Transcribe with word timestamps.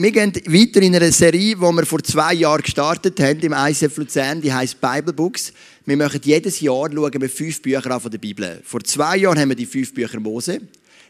wir 0.00 0.12
gehen 0.12 0.32
weiter 0.32 0.80
in 0.80 0.94
einer 0.94 1.10
Serie, 1.10 1.56
die 1.56 1.60
wir 1.60 1.86
vor 1.86 2.02
zwei 2.02 2.34
Jahren 2.34 2.62
gestartet 2.62 3.18
haben 3.20 3.40
im 3.40 3.52
ICF 3.52 3.96
Luzern, 3.96 4.40
die 4.40 4.52
heißt 4.52 4.80
Bible 4.80 5.12
Books. 5.12 5.52
Wir 5.86 5.96
machen 5.96 6.20
jedes 6.22 6.60
Jahr 6.60 6.88
schauen 6.92 7.20
wir 7.20 7.28
fünf 7.28 7.60
Bücher 7.60 7.90
an 7.90 8.00
von 8.00 8.10
der 8.10 8.18
Bibel. 8.18 8.60
Vor 8.64 8.84
zwei 8.84 9.16
Jahren 9.16 9.38
haben 9.38 9.48
wir 9.48 9.56
die 9.56 9.66
fünf 9.66 9.92
Bücher 9.92 10.20
Mose. 10.20 10.60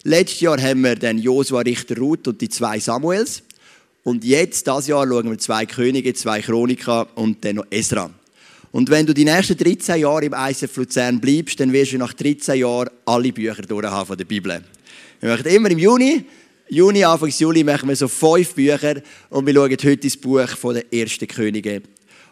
Letztes 0.05 0.41
Jahr 0.41 0.59
haben 0.61 0.81
wir 0.83 0.95
dann 0.95 1.19
Josua, 1.19 1.61
Richter, 1.61 1.99
Ruth 1.99 2.29
und 2.29 2.41
die 2.41 2.49
zwei 2.49 2.79
Samuels. 2.79 3.43
Und 4.05 4.25
jetzt, 4.25 4.67
das 4.67 4.87
Jahr, 4.87 5.07
schauen 5.07 5.29
wir 5.29 5.39
zwei 5.39 5.67
Könige, 5.67 6.15
zwei 6.15 6.41
Chroniker 6.41 7.09
und 7.15 7.45
dann 7.45 7.57
noch 7.57 7.67
Esra. 7.69 8.11
Und 8.73 8.89
wenn 8.89 9.05
du 9.05 9.13
die 9.13 9.25
nächsten 9.25 9.57
13 9.57 10.01
Jahre 10.01 10.25
im 10.25 10.35
ICF 10.35 10.77
Luzern 10.77 11.21
bleibst, 11.21 11.61
dann 11.61 11.73
wirst 11.73 11.93
du 11.93 11.99
nach 11.99 12.15
13 12.15 12.59
Jahren 12.59 12.89
alle 13.05 13.33
Bücher 13.33 13.63
durchhaben 13.63 14.07
von 14.07 14.17
der 14.17 14.25
Bibel. 14.25 14.63
Wir 15.21 15.31
machen 15.31 15.47
immer 15.47 15.71
im 15.71 15.79
Juni 15.79 16.25
Juni, 16.71 17.03
Anfang 17.03 17.31
Juli 17.31 17.65
machen 17.65 17.89
wir 17.89 17.97
so 17.97 18.09
fünf 18.09 18.55
Bücher 18.55 19.01
und 19.31 19.47
wir 19.47 19.55
schauen 19.55 19.71
heute 19.71 19.97
das 19.97 20.17
Buch 20.19 20.49
von 20.49 20.75
den 20.75 20.93
ersten 20.93 21.27
Könige. 21.27 21.83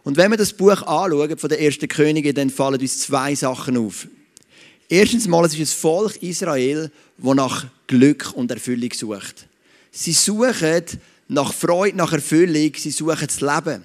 Und 0.05 0.19
wenn 0.19 0.31
wir 0.31 0.37
das 0.37 0.53
Buch 0.53 0.83
anschauen 0.83 1.39
von 1.39 1.49
den 1.49 1.59
ersten 1.59 1.89
Könige, 1.89 2.35
dann 2.35 2.51
fallen 2.51 2.79
uns 2.79 2.99
zwei 2.99 3.35
Sachen 3.35 3.79
auf. 3.79 4.07
Erstens 4.91 5.27
mal, 5.27 5.45
es 5.47 5.55
ist 5.55 5.61
ein 5.61 5.81
Volk 5.81 6.23
Israel, 6.23 6.91
das 7.17 7.35
nach 7.35 7.67
Glück 7.87 8.31
und 8.35 8.51
Erfüllung 8.51 8.93
sucht. 8.93 9.47
Sie 9.91 10.13
suchen 10.13 10.85
nach 11.29 11.55
Freude, 11.55 11.97
nach 11.97 12.13
Erfüllung, 12.13 12.73
sie 12.77 12.91
suchen 12.91 13.27
das 13.27 13.41
Leben. 13.41 13.85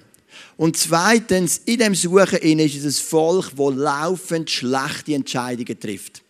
Und 0.58 0.76
zweitens, 0.76 1.62
in 1.64 1.78
dem 1.78 1.94
Suchen 1.94 2.38
ist 2.38 2.84
es 2.84 3.00
ein 3.00 3.04
Volk, 3.04 3.52
das 3.56 3.74
laufend 3.74 4.50
schlechte 4.50 5.14
Entscheidungen 5.14 5.80
trifft. 5.80 6.21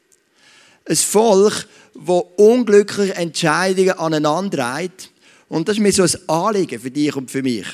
Ein 0.85 0.97
Volk, 0.97 1.67
das 1.95 2.23
unglückliche 2.37 3.15
Entscheidungen 3.15 3.93
aneinander 3.93 4.59
reiht. 4.59 5.11
Und 5.49 5.69
das 5.69 5.77
ist 5.77 5.83
mir 5.83 5.93
so 5.93 6.03
ein 6.03 6.29
Anliegen 6.29 6.81
für 6.81 6.91
dich 6.91 7.15
und 7.15 7.31
für 7.31 7.43
mich, 7.43 7.67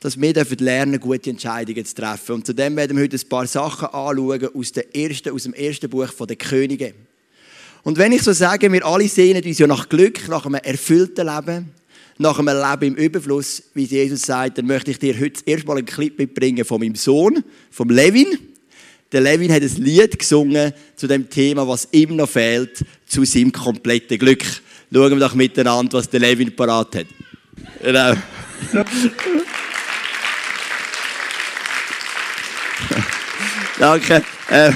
dass 0.00 0.20
wir 0.20 0.34
lernen, 0.58 1.00
gute 1.00 1.30
Entscheidungen 1.30 1.84
zu 1.84 1.94
treffen. 1.94 2.36
Und 2.36 2.46
zudem 2.46 2.76
werden 2.76 2.96
wir 2.96 3.04
heute 3.04 3.16
ein 3.16 3.28
paar 3.28 3.46
Sachen 3.46 3.88
anschauen 3.88 4.48
aus, 4.54 4.72
der 4.72 4.94
ersten, 4.94 5.30
aus 5.30 5.44
dem 5.44 5.54
ersten 5.54 5.88
Buch 5.88 6.08
der 6.08 6.36
Könige. 6.36 6.94
Und 7.82 7.98
wenn 7.98 8.12
ich 8.12 8.22
so 8.22 8.32
sage, 8.32 8.70
wir 8.72 8.84
alle 8.84 9.08
sehnen 9.08 9.42
uns 9.44 9.58
ja 9.58 9.66
nach 9.66 9.88
Glück, 9.88 10.28
nach 10.28 10.46
einem 10.46 10.54
erfüllten 10.56 11.26
Leben, 11.26 11.70
nach 12.18 12.38
einem 12.38 12.56
Leben 12.56 12.96
im 12.96 13.04
Überfluss, 13.04 13.62
wie 13.74 13.84
Jesus 13.84 14.22
sagt, 14.22 14.58
dann 14.58 14.66
möchte 14.66 14.90
ich 14.90 14.98
dir 14.98 15.18
heute 15.18 15.42
erstmal 15.44 15.78
einen 15.78 15.86
Clip 15.86 16.16
mitbringen 16.18 16.64
von 16.64 16.80
meinem 16.80 16.94
Sohn, 16.94 17.42
vom 17.70 17.90
Levin. 17.90 18.38
Der 19.14 19.22
Levin 19.22 19.50
hat 19.52 19.62
ein 19.62 19.76
Lied 19.76 20.18
gesungen 20.18 20.72
zu 20.96 21.06
dem 21.06 21.30
Thema, 21.30 21.68
was 21.68 21.86
ihm 21.92 22.16
noch 22.16 22.28
fehlt, 22.28 22.84
zu 23.06 23.24
seinem 23.24 23.52
kompletten 23.52 24.18
Glück. 24.18 24.42
Schauen 24.92 25.12
wir 25.12 25.20
doch 25.20 25.36
miteinander, 25.36 25.98
was 25.98 26.10
der 26.10 26.18
Levin 26.18 26.56
parat 26.56 26.96
hat. 26.96 27.06
Genau. 27.80 28.14
Danke. 33.78 34.24
Äh, 34.50 34.72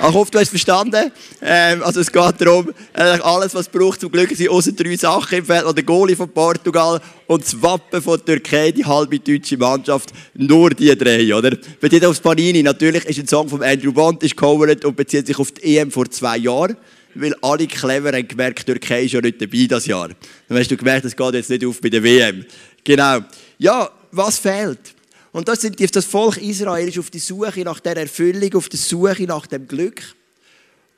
ich 0.00 0.14
hoffe, 0.14 0.30
du 0.30 0.38
hast 0.38 0.50
verstanden. 0.50 1.10
Ähm, 1.42 1.82
also 1.82 2.00
es 2.00 2.12
geht 2.12 2.40
darum, 2.40 2.72
alles, 2.94 3.54
was 3.54 3.62
es 3.62 3.68
braucht 3.68 4.00
zum 4.00 4.12
Glück, 4.12 4.30
sind 4.30 4.48
außer 4.48 4.72
drei 4.72 4.96
Sachen 4.96 5.38
im 5.38 5.44
Feld. 5.44 5.76
Der 5.76 5.82
Goalie 5.82 6.14
von 6.14 6.28
Portugal 6.28 7.00
und 7.26 7.44
das 7.44 7.60
Wappen 7.60 8.00
von 8.00 8.24
Türkei, 8.24 8.70
die 8.70 8.84
halbe 8.84 9.18
deutsche 9.18 9.56
Mannschaft. 9.56 10.12
Nur 10.34 10.70
die 10.70 10.96
drei, 10.96 11.34
oder? 11.34 11.56
Bezieht 11.80 12.04
aufs 12.04 12.20
Panini. 12.20 12.62
Natürlich 12.62 13.04
ist 13.06 13.18
ein 13.18 13.26
Song 13.26 13.48
von 13.48 13.62
Andrew 13.62 13.92
Bond 13.92 14.22
ist 14.22 14.36
covered 14.36 14.84
und 14.84 14.96
bezieht 14.96 15.26
sich 15.26 15.38
auf 15.38 15.50
die 15.52 15.76
EM 15.76 15.90
vor 15.90 16.08
zwei 16.10 16.36
Jahren. 16.36 16.76
Weil 17.14 17.34
alle 17.42 17.66
clever 17.66 18.12
haben 18.12 18.28
gemerkt, 18.28 18.64
Türkei 18.66 19.04
ist 19.04 19.12
ja 19.12 19.20
nicht 19.20 19.42
dabei 19.42 19.66
das 19.68 19.86
Jahr. 19.86 20.10
Dann 20.48 20.58
hast 20.58 20.70
du 20.70 20.76
gemerkt, 20.76 21.06
das 21.06 21.16
geht 21.16 21.34
jetzt 21.34 21.50
nicht 21.50 21.64
auf 21.64 21.80
bei 21.80 21.88
der 21.88 22.04
WM. 22.04 22.44
Genau. 22.84 23.18
Ja, 23.58 23.90
was 24.12 24.38
fehlt? 24.38 24.94
Und 25.32 25.48
das, 25.48 25.60
sind, 25.60 25.94
das 25.94 26.04
Volk 26.04 26.38
Israel 26.38 26.88
ist 26.88 26.98
auf 26.98 27.10
der 27.10 27.20
Suche 27.20 27.60
nach 27.60 27.80
der 27.80 27.96
Erfüllung, 27.96 28.54
auf 28.54 28.68
der 28.68 28.78
Suche 28.78 29.24
nach 29.24 29.46
dem 29.46 29.68
Glück. 29.68 30.02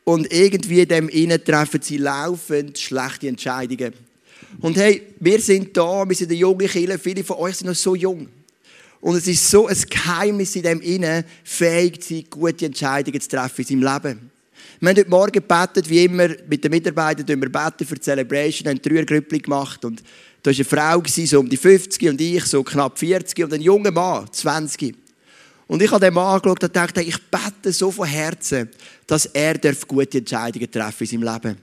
Und 0.05 0.33
irgendwie 0.33 0.87
dem 0.87 1.09
innen 1.09 1.45
treffen 1.45 1.83
sie 1.83 1.99
laufend 1.99 2.79
schlechte 2.79 3.29
Entscheidungen. 3.29 3.93
Und 4.61 4.77
hey, 4.77 5.03
wir 5.21 5.41
sind 5.41 5.77
da, 5.77 6.09
wir 6.09 6.17
sind 6.17 6.31
eine 6.31 6.39
junge 6.39 6.67
Kirche, 6.67 6.99
viele 6.99 7.25
von 7.25 7.37
euch 7.37 7.57
sind 7.57 7.69
noch 7.69 7.77
so 7.77 7.95
jung. 7.95 8.29
Und 9.01 9.17
es 9.17 9.27
ist 9.27 9.49
so 9.49 9.67
ein 9.67 9.77
Geheimnis 9.89 10.57
in 10.57 10.63
dem 10.63 10.81
innen, 10.81 11.25
fähig 11.45 12.03
zu 12.03 12.15
sein, 12.15 12.25
gute 12.29 12.67
Entscheidungen 12.67 13.21
zu 13.21 13.29
treffen 13.29 13.63
in 13.63 13.81
seinem 13.81 13.95
Leben. 13.95 14.30
Wir 14.83 14.89
haben 14.89 14.97
heute 14.97 15.11
Morgen 15.11 15.33
gebetet, 15.33 15.91
wie 15.91 16.07
immer, 16.07 16.29
mit 16.49 16.65
den 16.65 16.71
Mitarbeitern, 16.71 17.27
wir 17.39 17.53
beten 17.53 17.87
für 17.87 17.97
die 17.97 18.01
Celebration, 18.01 18.67
haben 18.67 18.81
drei 18.81 19.05
Grüppli 19.05 19.39
gemacht 19.39 19.85
und 19.85 20.03
da 20.43 20.51
war 20.51 20.57
eine 20.57 20.65
Frau, 20.65 21.03
so 21.07 21.39
um 21.39 21.51
die 21.51 21.59
50 21.59 22.09
und 22.09 22.19
ich 22.19 22.47
so 22.47 22.63
knapp 22.63 22.99
40 22.99 23.45
und 23.45 23.53
ein 23.53 23.61
junger 23.61 23.91
Mann, 23.91 24.27
20. 24.33 24.97
Und 25.67 25.83
ich 25.83 25.91
habe 25.91 26.01
den 26.01 26.15
Mann 26.15 26.35
angeschaut 26.35 26.65
und 26.65 26.75
dachte, 26.75 27.03
ich 27.03 27.19
bete 27.31 27.75
so 27.75 27.91
von 27.91 28.07
Herzen, 28.07 28.71
dass 29.07 29.27
er 29.27 29.59
gute 29.87 30.17
Entscheidungen 30.17 30.71
treffen 30.71 31.05
in 31.05 31.07
seinem 31.11 31.35
Leben. 31.35 31.59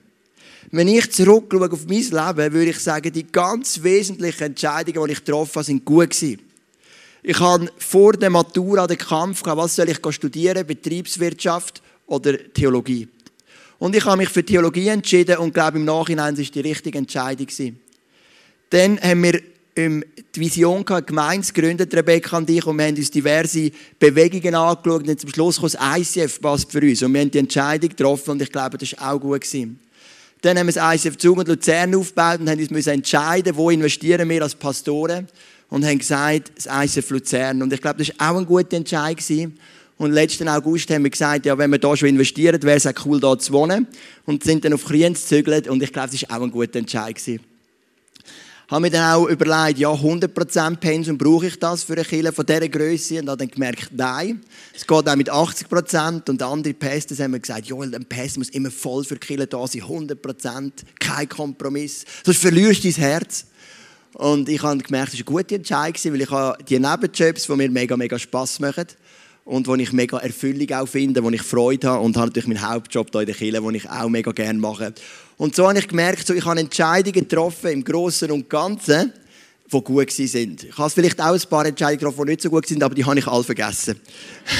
Wenn 0.69 0.88
ich 0.88 1.11
zurückschaue 1.11 1.72
auf 1.72 1.88
mein 1.88 2.03
Leben, 2.03 2.53
würde 2.53 2.69
ich 2.69 2.79
sagen, 2.79 3.11
die 3.11 3.25
ganz 3.25 3.81
wesentlichen 3.81 4.44
Entscheidungen, 4.44 5.07
die 5.07 5.13
ich 5.13 5.25
getroffen 5.25 5.55
habe, 5.55 5.66
sind 5.66 5.84
gut 5.84 6.11
gewesen. 6.11 6.39
Ich 7.23 7.39
habe 7.39 7.67
vor 7.79 8.13
der 8.13 8.29
Matura 8.29 8.85
den 8.85 8.99
Kampf 8.99 9.41
gehabt, 9.41 9.59
was 9.59 9.75
soll 9.75 9.89
ich 9.89 9.97
studieren, 10.13 10.67
Betriebswirtschaft 10.67 11.81
oder 12.07 12.38
Theologie. 12.53 13.07
Und 13.79 13.95
ich 13.95 14.03
habe 14.06 14.18
mich 14.18 14.29
für 14.29 14.44
Theologie 14.44 14.88
entschieden 14.88 15.38
und 15.38 15.53
glaube, 15.53 15.78
im 15.78 15.85
Nachhinein 15.85 16.35
war 16.35 16.41
es 16.41 16.51
die 16.51 16.62
richtige 16.62 16.97
Entscheidung. 16.97 17.47
Dann 18.69 19.00
haben 19.00 19.23
wir 19.23 19.41
die 19.78 20.40
Vision 20.40 20.84
gehabt, 20.84 21.07
Gemeinde 21.07 21.46
gegründet, 21.46 21.94
Rebecca 21.94 22.38
und 22.38 22.50
ich, 22.50 22.66
und 22.66 22.78
wir 22.78 22.85
haben 22.88 22.96
uns 22.96 23.12
diverse 23.12 23.72
Bewegungen 24.00 24.56
angeschaut 24.56 25.07
und 25.07 25.19
zum 25.19 25.29
Schluss 25.29 25.57
kam 25.57 25.69
das 25.69 26.16
ICF 26.16 26.41
passt 26.41 26.72
für 26.72 26.81
uns. 26.81 27.03
Und 27.03 27.13
wir 27.13 27.22
haben 27.22 27.29
die 27.29 27.38
Entscheidung 27.38 27.90
getroffen 27.90 28.31
und 28.31 28.41
ich 28.41 28.51
glaube, 28.51 28.78
das 28.79 28.97
war 28.97 29.13
auch 29.13 29.19
gut. 29.19 29.41
Gewesen. 29.41 29.79
Dann 30.41 30.57
haben 30.57 30.67
wir 30.67 30.73
das 30.73 30.96
ICF 30.96 31.17
Zug 31.17 31.38
und 31.38 31.47
Luzern 31.47 31.94
aufgebaut 31.94 32.40
und 32.40 32.50
haben 32.50 32.59
uns 32.59 32.88
entscheiden, 32.88 33.56
wo 33.56 33.69
investieren 33.69 34.28
wir 34.29 34.41
als 34.41 34.56
Pastoren 34.56 35.28
und 35.69 35.85
haben 35.85 36.00
gesagt, 36.00 36.51
das 36.56 36.66
ICF 36.66 37.09
Luzern. 37.12 37.62
Und 37.62 37.72
ich 37.72 37.81
glaube, 37.81 38.03
das 38.03 38.19
war 38.19 38.31
auch 38.31 38.38
ein 38.38 38.46
guter 38.46 38.78
Entscheid. 38.78 39.17
Gewesen. 39.17 39.59
Und 39.97 40.12
letzten 40.12 40.47
August 40.47 40.90
haben 40.91 41.03
wir 41.03 41.09
gesagt, 41.09 41.46
ja, 41.46 41.58
wenn 41.58 41.72
wir 41.72 41.80
da 41.80 41.96
schon 41.97 42.09
investieren, 42.09 42.62
wäre 42.62 42.78
es 42.78 42.85
auch 42.85 43.06
cool, 43.06 43.19
da 43.19 43.38
zu 43.38 43.52
wohnen. 43.53 43.88
Und 44.25 44.44
sind 44.44 44.63
dann 44.63 44.74
auf 44.74 44.85
Kriens 44.85 45.22
gezügelt 45.22 45.68
und 45.68 45.81
ich 45.81 45.91
glaube, 45.91 46.09
das 46.12 46.30
war 46.30 46.38
auch 46.38 46.44
ein 46.44 46.52
guter 46.52 46.80
Entscheid. 46.80 47.16
Gewesen 47.16 47.40
habe 48.69 48.81
mir 48.81 48.90
dann 48.90 49.13
auch 49.16 49.28
überlegt, 49.28 49.80
ja, 49.80 49.90
100% 49.90 50.75
Pensum 50.78 51.18
brauche 51.18 51.47
ich 51.47 51.58
das 51.58 51.84
für 51.84 51.94
eine 51.94 52.03
Kille 52.03 52.34
von 52.34 52.46
dieser 52.46 52.68
Größe? 52.68 53.19
Und 53.19 53.30
habe 53.30 53.38
dann 53.38 53.47
gemerkt, 53.47 53.91
nein, 53.94 54.41
es 54.75 54.85
geht 54.85 55.08
auch 55.08 55.16
mit 55.16 55.31
80% 55.31 56.29
und 56.29 56.44
andere 56.44 56.74
Pässe 56.74 57.24
haben 57.24 57.31
mir 57.31 57.40
gesagt, 57.40 57.68
ja, 57.68 57.78
ein 57.78 58.06
Pass 58.09 58.35
muss 58.38 58.50
immer 58.50 58.69
voll 58.69 59.06
für 59.06 59.18
Kille 59.18 59.47
da 59.47 59.66
sein, 59.66 59.84
100%, 59.84 60.72
kein 61.00 61.29
Kompromiss, 61.29 62.03
sonst 62.25 62.41
verlierst 62.41 62.84
du 62.84 62.91
dein 62.91 63.02
Herz. 63.02 63.46
Und 64.14 64.50
ich 64.50 64.62
habe 64.62 64.79
gemerkt, 64.79 65.14
das 65.14 65.19
war 65.19 65.28
eine 65.28 65.44
gute 65.44 65.56
Entscheidung, 65.56 66.14
weil 66.14 66.22
ich 66.22 66.31
habe 66.31 66.64
die 66.64 66.79
Nebenjobs, 66.79 67.46
die 67.46 67.56
mir 67.56 67.69
mega, 67.69 67.96
mega 67.96 68.19
Spass 68.19 68.59
machen 68.59 68.88
und 69.47 69.66
wo 69.68 69.75
ich 69.75 69.94
mega 69.94 70.18
Erfüllung 70.18 70.69
auch 70.74 70.88
finde, 70.88 71.24
wo 71.24 71.30
ich 71.30 71.41
Freude 71.41 71.88
habe 71.88 72.03
und 72.03 72.18
habe 72.18 72.28
natürlich 72.28 72.47
meinen 72.47 72.69
Hauptjob 72.69 73.08
hier 73.12 73.22
in 73.22 73.28
der 73.28 73.35
Kirche, 73.35 73.62
den 73.62 73.75
ich 73.75 73.90
auch 73.90 74.09
mega 74.09 74.31
gerne 74.34 74.59
mache. 74.59 74.94
Und 75.38 75.56
so 75.56 75.68
habe 75.68 75.80
ich 75.80 75.88
gemerkt, 75.88 76.28
so, 76.28 76.34
ich 76.34 76.44
habe 76.44 76.59
Entscheidungen 76.59 77.13
getroffen 77.13 77.72
im 77.72 77.84
Großen 77.84 78.30
und 78.30 78.50
Ganzen, 78.50 79.13
die 79.72 79.81
gut 79.81 80.11
sind. 80.11 80.63
Ich 80.63 80.78
habe 80.78 80.89
vielleicht 80.89 81.19
auch 81.19 81.33
ein 81.33 81.50
paar 81.50 81.66
Entscheidungen 81.66 82.00
getroffen, 82.00 82.25
die 82.25 82.31
nicht 82.31 82.41
so 82.41 82.50
gut 82.50 82.66
sind, 82.67 82.81
aber 82.81 82.95
die 82.95 83.03
habe 83.03 83.19
ich 83.19 83.28
alle 83.28 83.44
vergessen. 83.44 84.00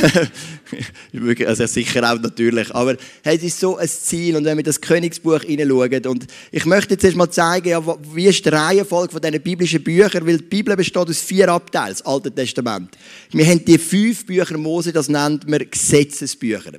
also 1.46 1.66
sicher 1.66 2.12
auch 2.12 2.20
natürlich. 2.20 2.74
Aber 2.76 2.98
hey, 3.24 3.38
es 3.38 3.44
ist 3.44 3.60
so 3.60 3.78
ein 3.78 3.88
Ziel. 3.88 4.36
Und 4.36 4.44
wenn 4.44 4.58
wir 4.58 4.64
das 4.64 4.82
Königsbuch 4.82 5.44
hineinschauen, 5.44 6.06
und 6.08 6.28
ich 6.52 6.66
möchte 6.66 6.96
jetzt 6.96 7.06
erst 7.06 7.16
mal 7.16 7.30
zeigen, 7.30 7.70
ja, 7.70 7.82
wie 8.14 8.26
ist 8.26 8.44
die 8.44 8.50
Reihenfolge 8.50 9.14
von 9.14 9.22
diesen 9.22 9.42
biblischen 9.42 9.82
Büchern, 9.82 10.28
weil 10.28 10.40
die 10.40 10.44
Bibel 10.44 10.76
besteht 10.76 11.10
aus 11.10 11.22
vier 11.22 11.48
Abteilen, 11.50 11.92
das 11.92 12.06
Alte 12.06 12.32
Testament. 12.32 12.98
Wir 13.32 13.46
haben 13.46 13.64
die 13.64 13.78
fünf 13.78 14.26
Bücher 14.26 14.58
Mose, 14.58 14.92
das 14.92 15.08
nennt 15.08 15.48
man 15.48 15.70
Gesetzesbücher. 15.70 16.74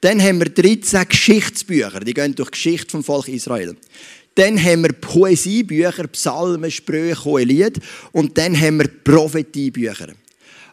Dann 0.00 0.22
haben 0.22 0.38
wir 0.38 0.48
13 0.48 1.08
Geschichtsbücher, 1.08 2.00
die 2.00 2.14
gehen 2.14 2.34
durch 2.34 2.50
die 2.50 2.52
Geschichte 2.52 2.90
vom 2.92 3.02
Volk 3.02 3.28
Israel. 3.28 3.76
Dann 4.38 4.56
haben 4.62 4.84
wir 4.84 4.92
Poesiebücher, 4.92 6.06
Psalmen, 6.06 6.70
Sprüche, 6.70 7.24
Hohelied. 7.24 7.80
Und 8.12 8.38
dann 8.38 8.58
haben 8.58 8.78
wir 8.78 8.86
Prophetiebücher. 8.86 10.10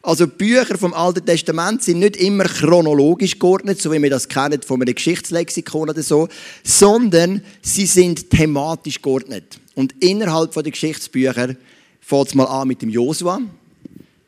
Also 0.04 0.28
Bücher 0.28 0.78
vom 0.78 0.94
Alten 0.94 1.26
Testament 1.26 1.82
sind 1.82 1.98
nicht 1.98 2.16
immer 2.18 2.44
chronologisch 2.44 3.40
geordnet, 3.40 3.82
so 3.82 3.92
wie 3.92 4.00
wir 4.00 4.12
das 4.12 4.30
kennen 4.30 4.62
von 4.62 4.84
einem 4.84 4.94
Geschichtslexikon 4.94 5.90
oder 5.90 6.04
so, 6.04 6.28
sondern 6.64 7.42
sie 7.64 7.88
sind 7.88 8.30
thematisch 8.30 9.02
geordnet. 9.02 9.60
Und 9.74 9.96
innerhalb 10.00 10.54
der 10.54 10.62
Geschichtsbücher 10.62 11.56
fängt 12.02 12.28
es 12.28 12.36
mal 12.36 12.46
an 12.46 12.68
mit 12.68 12.84
dem 12.84 12.90
Josua. 12.92 13.42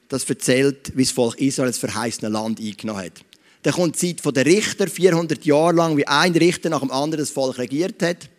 Das 0.10 0.28
erzählt, 0.28 0.94
wie 0.96 1.04
das 1.04 1.12
Volk 1.12 1.40
Israel 1.40 1.70
das 1.70 1.78
verheißene 1.78 2.30
Land 2.30 2.60
eingenommen 2.60 3.06
hat. 3.06 3.24
Dann 3.62 3.74
kommt 3.74 4.02
die 4.02 4.16
Zeit 4.16 4.36
der 4.36 4.48
Richter, 4.48 4.88
400 4.88 5.46
Jahre 5.46 5.76
lang, 5.76 5.96
wie 5.96 6.08
ein 6.08 6.34
Richter 6.34 6.72
nach 6.72 6.80
dem 6.80 6.90
anderen 6.90 7.22
das 7.22 7.30
Volk 7.30 7.60
regiert 7.60 8.02
hat 8.02 8.30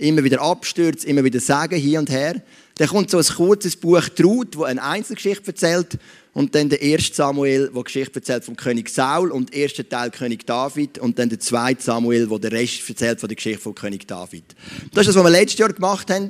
immer 0.00 0.24
wieder 0.24 0.40
Abstürze, 0.40 1.06
immer 1.06 1.24
wieder 1.24 1.40
Sagen 1.40 1.78
hier 1.78 1.98
und 1.98 2.10
her. 2.10 2.42
Dann 2.76 2.88
kommt 2.88 3.10
so 3.10 3.18
ein 3.18 3.24
kurzes 3.24 3.76
Buch 3.76 4.08
Trud, 4.08 4.56
wo 4.56 4.64
eine 4.64 4.82
Einzelgeschichte 4.82 5.48
erzählt. 5.48 5.98
Und 6.32 6.54
dann 6.54 6.68
der 6.68 6.80
erste 6.80 7.14
Samuel, 7.14 7.70
der 7.74 7.82
Geschichte 7.82 8.20
erzählt 8.20 8.44
vom 8.44 8.56
König 8.56 8.88
Saul 8.88 9.32
und 9.32 9.52
der 9.52 9.62
erste 9.62 9.86
Teil 9.86 10.10
König 10.10 10.46
David. 10.46 10.98
Und 10.98 11.18
dann 11.18 11.28
der 11.28 11.40
zweite 11.40 11.82
Samuel, 11.82 12.30
wo 12.30 12.38
der 12.38 12.52
Rest 12.52 12.88
erzählt 12.88 13.20
von 13.20 13.28
der 13.28 13.36
Geschichte 13.36 13.60
vom 13.60 13.74
König 13.74 14.06
David. 14.06 14.44
Das 14.92 15.02
ist 15.02 15.08
das, 15.08 15.16
was 15.16 15.24
wir 15.24 15.30
letztes 15.30 15.58
Jahr 15.58 15.72
gemacht 15.72 16.10
haben. 16.10 16.28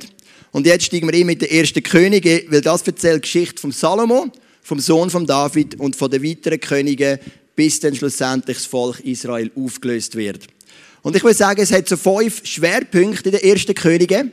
Und 0.51 0.65
jetzt 0.65 0.85
steigen 0.85 1.09
wir 1.09 1.17
ein 1.17 1.25
mit 1.25 1.41
den 1.41 1.49
ersten 1.49 1.81
Königen, 1.83 2.41
weil 2.49 2.61
das 2.61 2.81
erzählt 2.81 3.17
die 3.17 3.21
Geschichte 3.21 3.61
vom 3.61 3.71
Salomo, 3.71 4.27
vom 4.61 4.79
Sohn 4.79 5.09
von 5.09 5.25
David 5.25 5.79
und 5.79 5.95
von 5.95 6.11
den 6.11 6.23
weiteren 6.23 6.59
Königen, 6.59 7.19
bis 7.55 7.79
dann 7.79 7.95
schlussendlich 7.95 8.57
das 8.57 8.65
Volk 8.65 8.99
Israel 9.01 9.51
aufgelöst 9.55 10.15
wird. 10.15 10.47
Und 11.01 11.15
ich 11.15 11.23
würde 11.23 11.35
sagen, 11.35 11.61
es 11.61 11.71
hat 11.71 11.87
so 11.87 11.97
fünf 11.97 12.45
Schwerpunkte 12.45 13.29
in 13.29 13.37
den 13.37 13.49
ersten 13.49 13.73
Königen. 13.73 14.31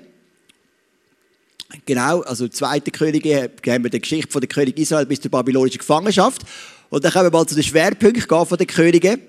Genau, 1.85 2.21
also 2.23 2.49
zweite 2.49 2.91
Könige 2.91 3.51
haben 3.67 3.85
wir 3.85 3.91
die 3.91 4.01
Geschichte 4.01 4.31
von 4.31 4.41
der 4.41 4.49
König 4.49 4.79
Israel 4.79 5.07
bis 5.07 5.21
zur 5.21 5.31
babylonischen 5.31 5.79
Gefangenschaft. 5.79 6.43
Und 6.91 7.05
dann 7.05 7.13
kommen 7.13 7.27
wir 7.27 7.31
mal 7.31 7.47
zu 7.47 7.55
den 7.55 7.65
Schwerpunkten 7.65 8.47
von 8.47 8.59
den 8.59 8.67
Königen. 8.67 9.21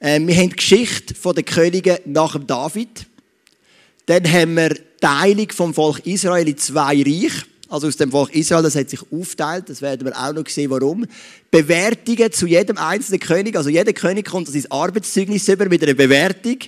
Ähm, 0.00 0.28
wir 0.28 0.36
haben 0.36 0.50
die 0.50 0.56
Geschichte 0.56 1.14
von 1.14 1.34
den 1.34 1.44
Königen 1.44 1.98
nach 2.04 2.32
dem 2.32 2.46
David. 2.46 3.06
Dann 4.06 4.30
haben 4.30 4.56
wir 4.56 4.70
die 4.70 4.82
Teilung 5.00 5.50
vom 5.52 5.72
Volk 5.72 6.04
Israel 6.06 6.46
in 6.46 6.58
zwei 6.58 7.02
Reiche. 7.02 7.44
Also 7.68 7.86
aus 7.86 7.96
dem 7.96 8.10
Volk 8.10 8.34
Israel, 8.34 8.62
das 8.62 8.76
hat 8.76 8.90
sich 8.90 9.00
aufteilt, 9.10 9.68
das 9.68 9.80
werden 9.80 10.06
wir 10.06 10.16
auch 10.18 10.32
noch 10.32 10.46
sehen, 10.48 10.70
warum. 10.70 11.06
Bewertungen 11.50 12.30
zu 12.30 12.46
jedem 12.46 12.76
einzelnen 12.76 13.20
König, 13.20 13.56
also 13.56 13.70
jeder 13.70 13.92
König 13.92 14.26
kommt 14.26 14.48
sein 14.48 14.64
Arbeitszeugnis 14.70 15.48
über 15.48 15.68
mit 15.68 15.82
einer 15.82 15.94
Bewertung. 15.94 16.58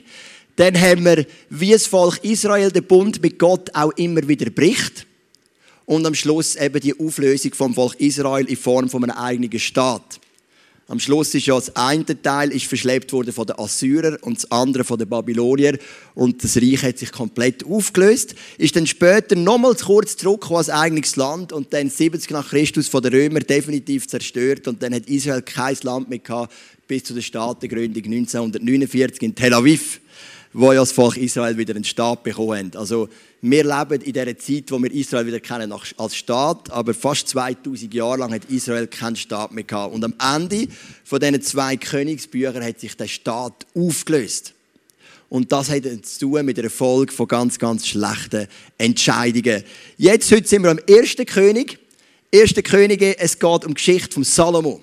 Dann 0.57 0.81
haben 0.81 1.05
wir, 1.05 1.27
wie 1.51 1.73
das 1.73 1.87
Volk 1.87 2.25
Israel 2.25 2.71
den 2.71 2.85
Bund 2.85 3.23
mit 3.23 3.39
Gott 3.39 3.69
auch 3.75 3.93
immer 3.93 4.27
wieder 4.27 4.51
bricht. 4.51 5.07
Und 5.85 6.07
am 6.07 6.15
Schluss 6.15 6.57
eben 6.57 6.81
die 6.81 6.99
Auflösung 6.99 7.55
vom 7.55 7.75
Volk 7.75 8.01
Israel 8.01 8.47
in 8.47 8.57
Form 8.57 8.89
von 8.89 9.05
einem 9.05 9.17
eigenen 9.17 9.59
Staat. 9.59 10.19
Am 10.89 11.01
Schluss 11.01 11.35
ist 11.35 11.47
ja 11.47 11.57
das 11.57 11.75
eine 11.75 12.05
Teil 12.23 12.53
ist 12.53 12.67
verschleppt 12.67 13.13
worden 13.13 13.33
von 13.33 13.45
den 13.45 13.59
Assyrern 13.59 14.17
und 14.21 14.37
das 14.37 14.51
andere 14.53 14.85
von 14.85 14.97
den 14.97 15.09
Babyloniern 15.09 15.79
und 16.15 16.45
das 16.45 16.57
Reich 16.57 16.81
hat 16.85 16.99
sich 16.99 17.11
komplett 17.11 17.65
aufgelöst. 17.67 18.37
Ist 18.57 18.77
dann 18.77 18.87
später 18.87 19.35
nochmals 19.35 19.85
kurz 19.87 20.17
zurückgekommen 20.17 20.59
als 20.59 20.71
eigenes 20.71 21.17
Land 21.17 21.53
und 21.53 21.73
dann 21.73 21.91
70 21.91 22.31
nach 22.31 22.51
Christus 22.51 22.87
von 22.87 23.03
den 23.03 23.13
Römern 23.15 23.43
definitiv 23.43 24.07
zerstört. 24.07 24.69
Und 24.69 24.81
dann 24.81 24.95
hat 24.95 25.09
Israel 25.09 25.43
kein 25.43 25.77
Land 25.83 26.09
mehr 26.09 26.21
gehabt 26.21 26.55
bis 26.87 27.03
zu 27.03 27.15
der 27.15 27.23
Staatengründung 27.23 28.05
1949 28.05 29.23
in 29.23 29.35
Tel 29.35 29.55
Aviv 29.55 30.01
wo 30.59 30.73
ja 30.73 30.81
das 30.81 30.93
Volk 30.93 31.19
Israel 31.19 31.59
wieder 31.59 31.75
einen 31.75 31.85
Staat 31.85 32.23
bekommen 32.23 32.69
hat. 32.69 32.77
Also 32.77 33.11
wir 33.43 33.63
leben 33.63 34.01
in 34.01 34.13
dieser 34.15 34.39
Zeit, 34.39 34.65
wo 34.71 34.83
wir 34.83 34.91
Israel 34.91 35.27
wieder 35.27 35.39
kennen 35.39 35.71
als 35.99 36.17
Staat, 36.17 36.71
aber 36.71 36.95
fast 36.95 37.29
2000 37.29 37.93
Jahre 37.93 38.21
lang 38.21 38.33
hat 38.33 38.47
Israel 38.47 38.87
keinen 38.87 39.17
Staat 39.17 39.53
mehr 39.53 39.65
gehabt. 39.65 39.95
Und 39.95 40.03
am 40.03 40.15
Ende 40.35 40.67
von 41.05 41.21
diesen 41.21 41.43
zwei 41.43 41.77
Königsbüchern 41.77 42.65
hat 42.65 42.81
sich 42.81 42.97
der 42.97 43.07
Staat 43.07 43.67
aufgelöst. 43.75 44.55
Und 45.29 45.53
das 45.53 45.69
hat 45.69 45.83
zu 46.07 46.21
tun 46.21 46.47
mit 46.47 46.57
der 46.57 46.71
Folge 46.71 47.13
von 47.13 47.29
ganz, 47.29 47.59
ganz 47.59 47.87
schlechten 47.87 48.49
Entscheidungen. 48.79 49.63
Jetzt, 49.99 50.33
heute 50.33 50.49
sind 50.49 50.63
wir 50.63 50.71
am 50.71 50.81
ersten 50.89 51.27
König. 51.27 51.79
Erste 52.31 52.63
Könige, 52.63 53.19
es 53.19 53.39
geht 53.39 53.65
um 53.67 53.69
die 53.69 53.75
Geschichte 53.75 54.15
von 54.15 54.25
Salomo. 54.25 54.81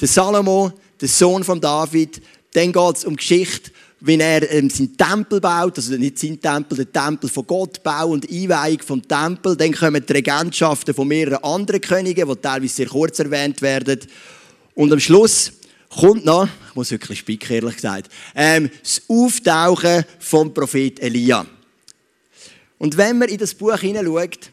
Der 0.00 0.06
Salomo, 0.06 0.72
der 1.00 1.08
Sohn 1.08 1.42
von 1.42 1.60
David. 1.60 2.22
Dann 2.52 2.72
geht 2.72 2.96
es 2.96 3.04
um 3.04 3.14
die 3.14 3.16
Geschichte 3.16 3.72
wenn 4.00 4.20
er 4.20 4.50
ähm, 4.52 4.68
seinen 4.68 4.96
Tempel 4.96 5.40
baut, 5.40 5.78
also 5.78 5.96
nicht 5.96 6.18
seinen 6.18 6.40
Tempel, 6.40 6.76
den 6.76 6.92
Tempel 6.92 7.30
von 7.30 7.46
Gott 7.46 7.82
baut 7.82 8.10
und 8.10 8.30
Einweihung 8.30 8.80
vom 8.80 9.06
Tempel, 9.06 9.56
dann 9.56 9.72
kommen 9.72 10.04
die 10.06 10.12
Regentschaften 10.12 10.94
von 10.94 11.08
mehreren 11.08 11.42
anderen 11.42 11.80
Königen, 11.80 12.28
die 12.28 12.36
teilweise 12.36 12.74
sehr 12.74 12.86
kurz 12.86 13.18
erwähnt 13.18 13.62
werden. 13.62 14.00
Und 14.74 14.92
am 14.92 15.00
Schluss 15.00 15.52
kommt 15.88 16.26
noch, 16.26 16.46
ich 16.68 16.74
muss 16.74 16.90
wirklich 16.90 17.20
spicken, 17.20 17.54
ehrlich 17.54 17.76
gesagt, 17.76 18.12
ähm, 18.34 18.70
das 18.82 19.02
Auftauchen 19.08 20.04
vom 20.18 20.52
Prophet 20.52 21.00
Elia. 21.00 21.46
Und 22.78 22.96
wenn 22.98 23.18
man 23.18 23.30
in 23.30 23.38
das 23.38 23.54
Buch 23.54 23.78
hineinschaut, 23.78 24.50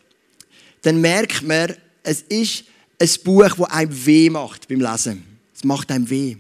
dann 0.84 1.02
merkt 1.02 1.44
man, 1.44 1.76
es 2.04 2.22
ist 2.22 2.64
ein 3.00 3.10
Buch, 3.24 3.50
das 3.58 3.70
einem 3.70 4.06
weh 4.06 4.30
macht 4.30 4.68
beim 4.70 4.80
Lesen. 4.80 5.24
Es 5.54 5.64
macht 5.64 5.92
einem 5.92 6.10
weh. 6.10 6.38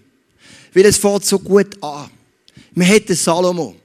Weil 0.73 0.85
es 0.85 0.97
fängt 0.97 1.25
so 1.25 1.39
gut 1.39 1.81
an. 1.83 2.09
Wir 2.75 2.87
haben 2.87 3.05
den 3.05 3.15
Salomo. 3.15 3.75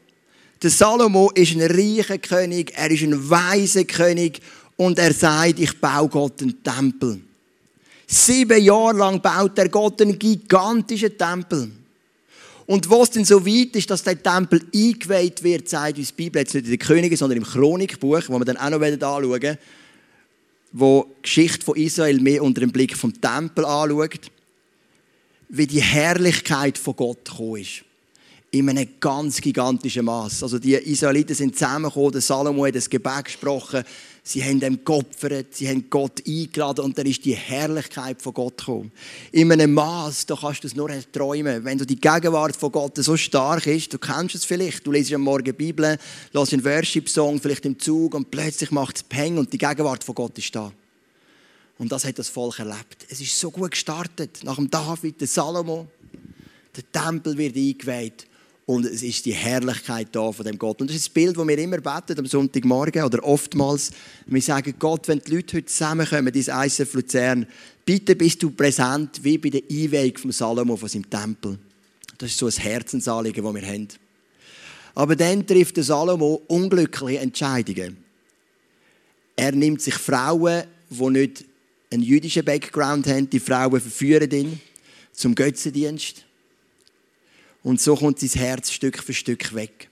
Der 0.63 0.71
Salomo 0.71 1.31
ist 1.35 1.53
ein 1.53 1.61
reicher 1.61 2.19
König, 2.19 2.73
er 2.75 2.91
ist 2.91 3.03
ein 3.03 3.31
weiser 3.31 3.85
König 3.85 4.41
und 4.77 4.99
er 4.99 5.13
sagt, 5.13 5.61
ich 5.61 5.79
baue 5.79 6.09
Gott 6.09 6.41
einen 6.41 6.63
Tempel. 6.63 7.21
Sieben 8.07 8.63
Jahre 8.63 8.97
lang 8.97 9.21
baut 9.21 9.59
er 9.59 9.69
Gott 9.69 10.01
einen 10.01 10.19
gigantischen 10.19 11.17
Tempel. 11.19 11.71
Und 12.65 12.89
was 12.89 13.11
denn 13.11 13.27
so 13.27 13.45
weit 13.47 13.77
ist, 13.77 13.91
dass 13.91 14.03
der 14.03 14.23
Tempel 14.23 14.63
eingeweiht 14.75 15.43
wird, 15.43 15.69
sagt 15.69 15.99
uns 15.99 16.09
die 16.09 16.15
Bibel 16.25 16.41
jetzt 16.41 16.55
nicht 16.55 16.65
in 16.65 16.71
den 16.71 16.79
Königen, 16.79 17.17
sondern 17.17 17.39
im 17.39 17.45
Chronikbuch, 17.45 18.23
wo 18.29 18.39
wir 18.39 18.45
dann 18.47 18.57
auch 18.57 18.71
noch 18.71 18.81
anschauen 18.81 19.43
werden, 19.43 19.59
wo 20.73 21.07
die 21.19 21.23
Geschichte 21.23 21.65
von 21.65 21.77
Israel 21.77 22.21
mehr 22.21 22.43
unter 22.43 22.63
dem 22.63 22.73
Blick 22.73 22.97
vom 22.97 23.19
Tempel 23.21 23.67
anschaut, 23.67 24.31
wie 25.51 25.67
die 25.67 25.83
Herrlichkeit 25.83 26.79
von 26.79 26.97
Gott 26.97 27.25
gekommen 27.27 27.57
ist 27.61 27.85
in 28.51 28.69
einem 28.69 28.89
ganz 28.99 29.41
gigantischen 29.41 30.07
Maß. 30.07 30.43
Also 30.43 30.59
die 30.59 30.75
Israeliten 30.75 31.35
sind 31.35 31.55
zusammengekommen, 31.55 32.13
der 32.13 32.21
Salomo 32.23 32.67
hat 32.67 32.75
das 32.75 32.89
Gebet 32.89 33.27
gesprochen, 33.27 33.85
sie 34.23 34.43
haben 34.43 34.63
ihm 34.63 34.83
geopfert, 34.85 35.55
sie 35.55 35.69
haben 35.69 35.91
Gott 35.91 36.23
eingeladen 36.27 36.85
und 36.85 36.97
dann 36.97 37.05
ist 37.05 37.25
die 37.27 37.35
Herrlichkeit 37.35 38.23
von 38.23 38.33
Gott 38.33 38.57
gekommen. 38.57 38.91
In 39.33 39.53
einem 39.53 39.75
Maß, 39.75 40.27
da 40.27 40.37
kannst 40.37 40.65
du 40.65 40.69
es 40.69 40.75
nur 40.75 40.91
träumen. 41.13 41.63
Wenn 41.63 41.77
du 41.77 41.85
die 41.85 42.01
Gegenwart 42.01 42.57
von 42.57 42.73
Gott 42.73 42.97
so 42.97 43.19
stark 43.19 43.67
ist, 43.67 43.93
du 43.93 43.99
kennst 43.99 44.35
es 44.35 44.47
vielleicht, 44.47 44.87
du 44.87 44.93
liest 44.93 45.13
am 45.13 45.21
Morgen 45.21 45.55
Bibel, 45.55 45.99
hörst 46.33 46.53
einen 46.55 46.65
Worship-Song 46.65 47.41
vielleicht 47.41 47.67
im 47.67 47.79
Zug 47.79 48.15
und 48.15 48.31
plötzlich 48.31 48.71
macht 48.71 48.97
es 48.97 49.03
Peng 49.03 49.37
und 49.37 49.53
die 49.53 49.59
Gegenwart 49.59 50.03
von 50.05 50.15
Gott 50.15 50.39
ist 50.39 50.55
da. 50.57 50.73
Und 51.79 51.93
das 51.93 52.05
hat 52.05 52.19
das 52.19 52.29
Volk 52.29 52.59
erlebt. 52.59 53.07
Es 53.09 53.21
ist 53.21 53.39
so 53.39 53.51
gut 53.51 53.71
gestartet. 53.71 54.41
Nach 54.43 54.57
dem 54.57 54.69
David, 54.69 55.21
der 55.21 55.29
Salomo. 55.29 55.87
Der 56.77 56.91
Tempel 56.91 57.37
wird 57.39 57.57
eingeweiht. 57.57 58.27
Und 58.69 58.85
es 58.85 59.03
ist 59.03 59.25
die 59.25 59.33
Herrlichkeit 59.33 60.09
da 60.13 60.31
von 60.31 60.45
dem 60.45 60.59
Gott. 60.59 60.83
Und 60.83 60.91
das 60.91 60.97
ist 60.97 61.07
das 61.07 61.15
Bild, 61.15 61.39
das 61.39 61.49
wir 61.49 61.57
immer 61.57 61.81
beten 61.81 62.19
am 62.19 62.27
Sonntagmorgen 62.27 63.03
oder 63.03 63.25
oftmals. 63.25 63.91
Wir 64.27 64.43
sagen, 64.43 64.75
Gott, 64.79 65.09
wenn 65.09 65.21
die 65.21 65.37
Leute 65.37 65.57
heute 65.57 65.65
zusammenkommen, 65.69 66.31
dieses 66.31 66.55
ISF 66.55 66.93
Luzern, 66.93 67.47
bitte 67.87 68.15
bist 68.15 68.43
du 68.43 68.51
präsent 68.51 69.25
wie 69.25 69.39
bei 69.39 69.49
der 69.49 69.63
Einweihung 69.71 70.19
von 70.19 70.33
Salomo 70.33 70.77
von 70.77 70.87
seinem 70.87 71.09
Tempel. 71.09 71.59
Das 72.19 72.29
ist 72.29 72.39
so 72.39 72.45
ein 72.45 72.53
Herzensanliegen, 72.53 73.43
das 73.43 73.55
wir 73.55 73.67
haben. 73.67 73.89
Aber 74.95 75.17
dann 75.17 75.47
trifft 75.47 75.79
der 75.79 75.85
Salomo 75.85 76.43
unglückliche 76.49 77.21
Entscheidungen. 77.21 77.97
Er 79.35 79.53
nimmt 79.53 79.81
sich 79.81 79.95
Frauen, 79.95 80.65
die 80.91 81.09
nicht 81.09 81.45
einen 81.91 82.03
jüdischen 82.03 82.45
Background 82.45 83.07
haben, 83.07 83.31
die 83.31 83.41
Frauen 83.41 83.81
verführen 83.81 84.31
ihn 84.31 84.61
zum 85.15 85.35
Götzendienst. 85.35 86.28
Und 87.63 87.81
so 87.81 87.97
kommt 87.97 88.21
sein 88.21 88.31
Herz 88.31 88.71
Stück 88.71 89.03
für 89.03 89.15
Stück 89.15 89.55
weg. 89.55 89.89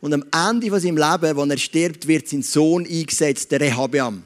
Und 0.00 0.14
am 0.14 0.24
Ende 0.32 0.68
von 0.68 0.80
seinem 0.80 0.96
Leben, 0.96 1.36
wo 1.36 1.44
er 1.44 1.58
stirbt, 1.58 2.06
wird 2.06 2.28
sein 2.28 2.42
Sohn 2.42 2.86
eingesetzt, 2.86 3.50
der 3.50 3.60
Rehabiam. 3.60 4.22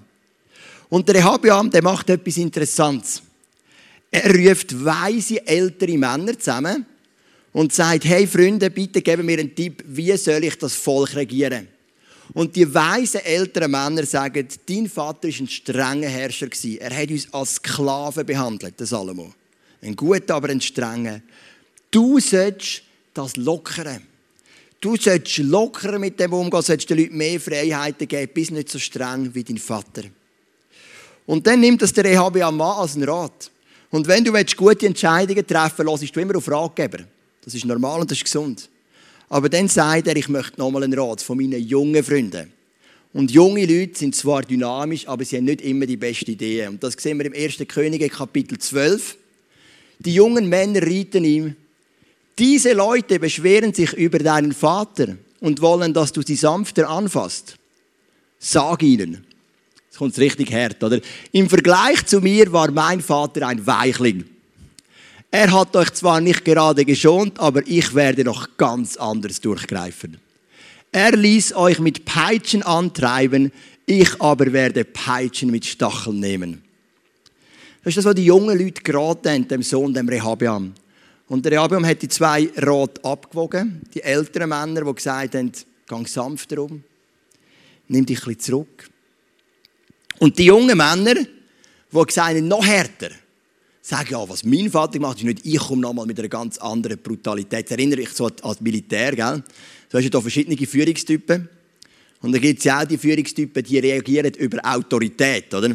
Und 0.91 1.09
der 1.09 1.17
Rehabiam, 1.17 1.71
der 1.71 1.83
macht 1.83 2.11
etwas 2.11 2.37
Interessantes. 2.37 3.23
Er 4.11 4.31
ruft 4.35 4.85
weise 4.85 5.47
ältere 5.47 5.97
Männer 5.97 6.39
zusammen 6.39 6.85
und 7.53 7.73
sagt, 7.73 8.05
hey 8.05 8.27
Freunde, 8.27 8.69
bitte 8.69 9.01
geben 9.01 9.25
mir 9.25 9.39
einen 9.39 9.55
Tipp, 9.55 9.83
wie 9.87 10.15
soll 10.19 10.45
ich 10.45 10.57
das 10.59 10.75
Volk 10.75 11.17
regieren? 11.17 11.69
Und 12.35 12.55
die 12.57 12.73
weisen 12.73 13.21
älteren 13.21 13.71
Männer 13.71 14.05
sagen, 14.05 14.47
dein 14.67 14.89
Vater 14.89 15.29
war 15.29 15.41
ein 15.41 15.49
strenger 15.49 16.09
Herrscher. 16.09 16.49
Er 16.79 16.97
hat 16.97 17.11
uns 17.11 17.33
als 17.33 17.55
Sklaven 17.55 18.27
behandelt, 18.27 18.79
der 18.79 18.87
Salomo. 18.87 19.33
Ein 19.81 19.97
guter, 19.97 20.35
aber 20.35 20.49
ein 20.49 20.61
strenger. 20.61 21.21
Du 21.93 22.19
sollst 22.19 22.83
das 23.15 23.37
lockern. 23.37 24.03
Du 24.81 24.97
sollst 24.97 25.39
locker 25.39 25.97
mit 26.01 26.19
dem 26.19 26.33
umgehen, 26.33 26.63
sollst 26.63 26.91
den 26.91 26.99
Leuten 26.99 27.17
mehr 27.17 27.39
Freiheiten 27.39 28.09
geben, 28.09 28.33
bist 28.35 28.51
nicht 28.51 28.69
so 28.69 28.81
streng 28.81 29.33
wie 29.33 29.45
dein 29.45 29.59
Vater. 29.59 30.03
Und 31.27 31.47
dann 31.47 31.61
nimmt 31.61 31.83
das 31.83 31.93
der 31.93 32.05
Rehabiam 32.05 32.61
an 32.61 32.79
als 32.79 32.97
einen 32.97 33.09
Rat. 33.09 33.51
Und 33.91 34.09
wenn 34.09 34.25
du 34.25 34.33
gute 34.57 34.87
Entscheidungen 34.87 35.47
treffen 35.47 35.87
willst, 35.87 36.03
hörst 36.03 36.17
du 36.17 36.21
immer 36.21 36.37
auf 36.37 36.51
Ratgeber. 36.51 37.05
Das 37.45 37.55
ist 37.55 37.65
normal 37.65 38.01
und 38.01 38.11
das 38.11 38.19
ist 38.19 38.25
gesund. 38.25 38.69
Aber 39.29 39.49
dann 39.49 39.69
sagt 39.69 40.09
er, 40.09 40.17
ich 40.17 40.29
möchte 40.29 40.59
nochmal 40.59 40.83
einen 40.83 40.99
Rat 40.99 41.21
von 41.21 41.37
meinen 41.37 41.63
jungen 41.63 42.03
Freunden. 42.03 42.53
Und 43.13 43.31
junge 43.31 43.67
Leute 43.67 43.99
sind 43.99 44.17
zwar 44.17 44.43
dynamisch, 44.43 45.07
aber 45.07 45.25
sie 45.25 45.37
haben 45.37 45.45
nicht 45.45 45.61
immer 45.61 45.85
die 45.85 45.99
besten 45.99 46.31
Ideen. 46.31 46.71
Und 46.71 46.83
das 46.83 46.95
sehen 46.95 47.19
wir 47.19 47.27
im 47.27 47.35
1. 47.35 47.59
Könige 47.69 48.09
Kapitel 48.09 48.59
12. 48.59 49.19
Die 49.99 50.15
jungen 50.15 50.49
Männer 50.49 50.83
rieten 50.83 51.25
ihm, 51.25 51.55
diese 52.39 52.73
Leute 52.73 53.19
beschweren 53.19 53.75
sich 53.75 53.93
über 53.93 54.19
deinen 54.19 54.53
Vater 54.53 55.17
und 55.41 55.61
wollen, 55.61 55.93
dass 55.93 56.13
du 56.13 56.23
sie 56.23 56.37
sanfter 56.37 56.89
anfasst. 56.89 57.57
Sag 58.39 58.83
ihnen, 58.83 59.25
Jetzt 59.93 59.99
kommt 59.99 60.19
richtig 60.19 60.51
hart, 60.55 60.83
oder? 60.83 61.01
Im 61.33 61.51
Vergleich 61.51 62.07
zu 62.07 62.23
mir 62.23 62.51
war 62.51 62.71
mein 62.71 63.03
Vater 63.03 63.47
ein 63.47 63.67
Weichling. 63.67 64.25
Er 65.31 65.53
hat 65.53 65.77
euch 65.77 65.93
zwar 65.93 66.19
nicht 66.23 66.47
gerade 66.47 66.87
geschont, 66.87 67.39
aber 67.39 67.61
ich 67.67 67.95
werde 67.95 68.25
noch 68.25 68.57
ganz 68.57 68.97
anders 68.97 69.43
durchgreifen. 69.43 70.17
Er 70.93 71.13
ließ 71.13 71.55
euch 71.57 71.79
mit 71.79 72.07
Peitschen 72.07 72.63
antreiben, 72.63 73.53
ich 73.85 74.19
aber 74.19 74.51
werde 74.55 74.87
Peitschen 74.87 75.51
mit 75.51 75.67
Stacheln 75.67 76.21
nehmen. 76.21 76.63
Das 77.85 77.91
ist 77.91 77.99
das, 77.99 78.05
was 78.07 78.15
die 78.15 78.25
jungen 78.25 78.59
Leute 78.59 78.81
geraten 78.81 79.29
haben, 79.29 79.49
dem 79.49 79.63
Sohn, 79.63 79.93
dem 79.93 80.09
Rehabiam. 80.09 80.73
Und 81.33 81.47
der 81.47 81.53
Rehabiam 81.53 81.87
hat 81.87 82.03
die 82.03 82.09
zwei 82.09 82.51
Rat 82.57 83.03
abgewogen. 83.03 83.81
Die 83.95 84.03
älteren 84.03 84.51
Männer, 84.51 84.85
die 84.85 84.95
gesagt 84.95 85.35
haben, 85.35 85.51
gang 85.87 86.07
sanfter 86.07 86.59
um, 86.59 86.85
nimm 87.89 88.05
dich 88.05 88.27
ein 88.27 88.39
zurück. 88.39 88.91
Und 90.19 90.39
die 90.39 90.45
jungen 90.45 90.77
Männer, 90.77 91.15
die 91.15 92.05
gesagt 92.07 92.37
haben, 92.37 92.49
noch 92.49 92.63
härter, 92.63 93.09
sagen, 93.81 94.09
ja, 94.11 94.29
was 94.29 94.45
mein 94.45 94.71
Vater 94.71 95.01
macht, 95.01 95.21
ist 95.21 95.25
nicht, 95.25 95.47
ich 95.47 95.59
komme 95.59 95.81
nochmal 95.81 96.05
mit 96.05 96.19
einer 96.19 96.29
ganz 96.29 96.59
anderen 96.59 96.99
Brutalität. 96.99 97.65
Das 97.65 97.79
erinnere 97.79 98.03
ich 98.03 98.11
so 98.11 98.27
an 98.27 98.57
Militär, 98.61 99.17
gell? 99.17 99.43
Du 99.89 99.97
hast 99.97 100.05
ja 100.05 100.11
hier 100.11 100.21
verschiedene 100.21 100.67
Führungstypen. 100.67 101.49
Und 102.21 102.33
da 102.33 102.39
gibt 102.39 102.59
es 102.59 102.65
ja 102.67 102.83
auch 102.83 102.85
die 102.85 102.99
Führungstypen, 102.99 103.65
die 103.65 103.79
reagieren 103.79 104.35
über 104.35 104.59
Autorität, 104.71 105.55
oder? 105.55 105.75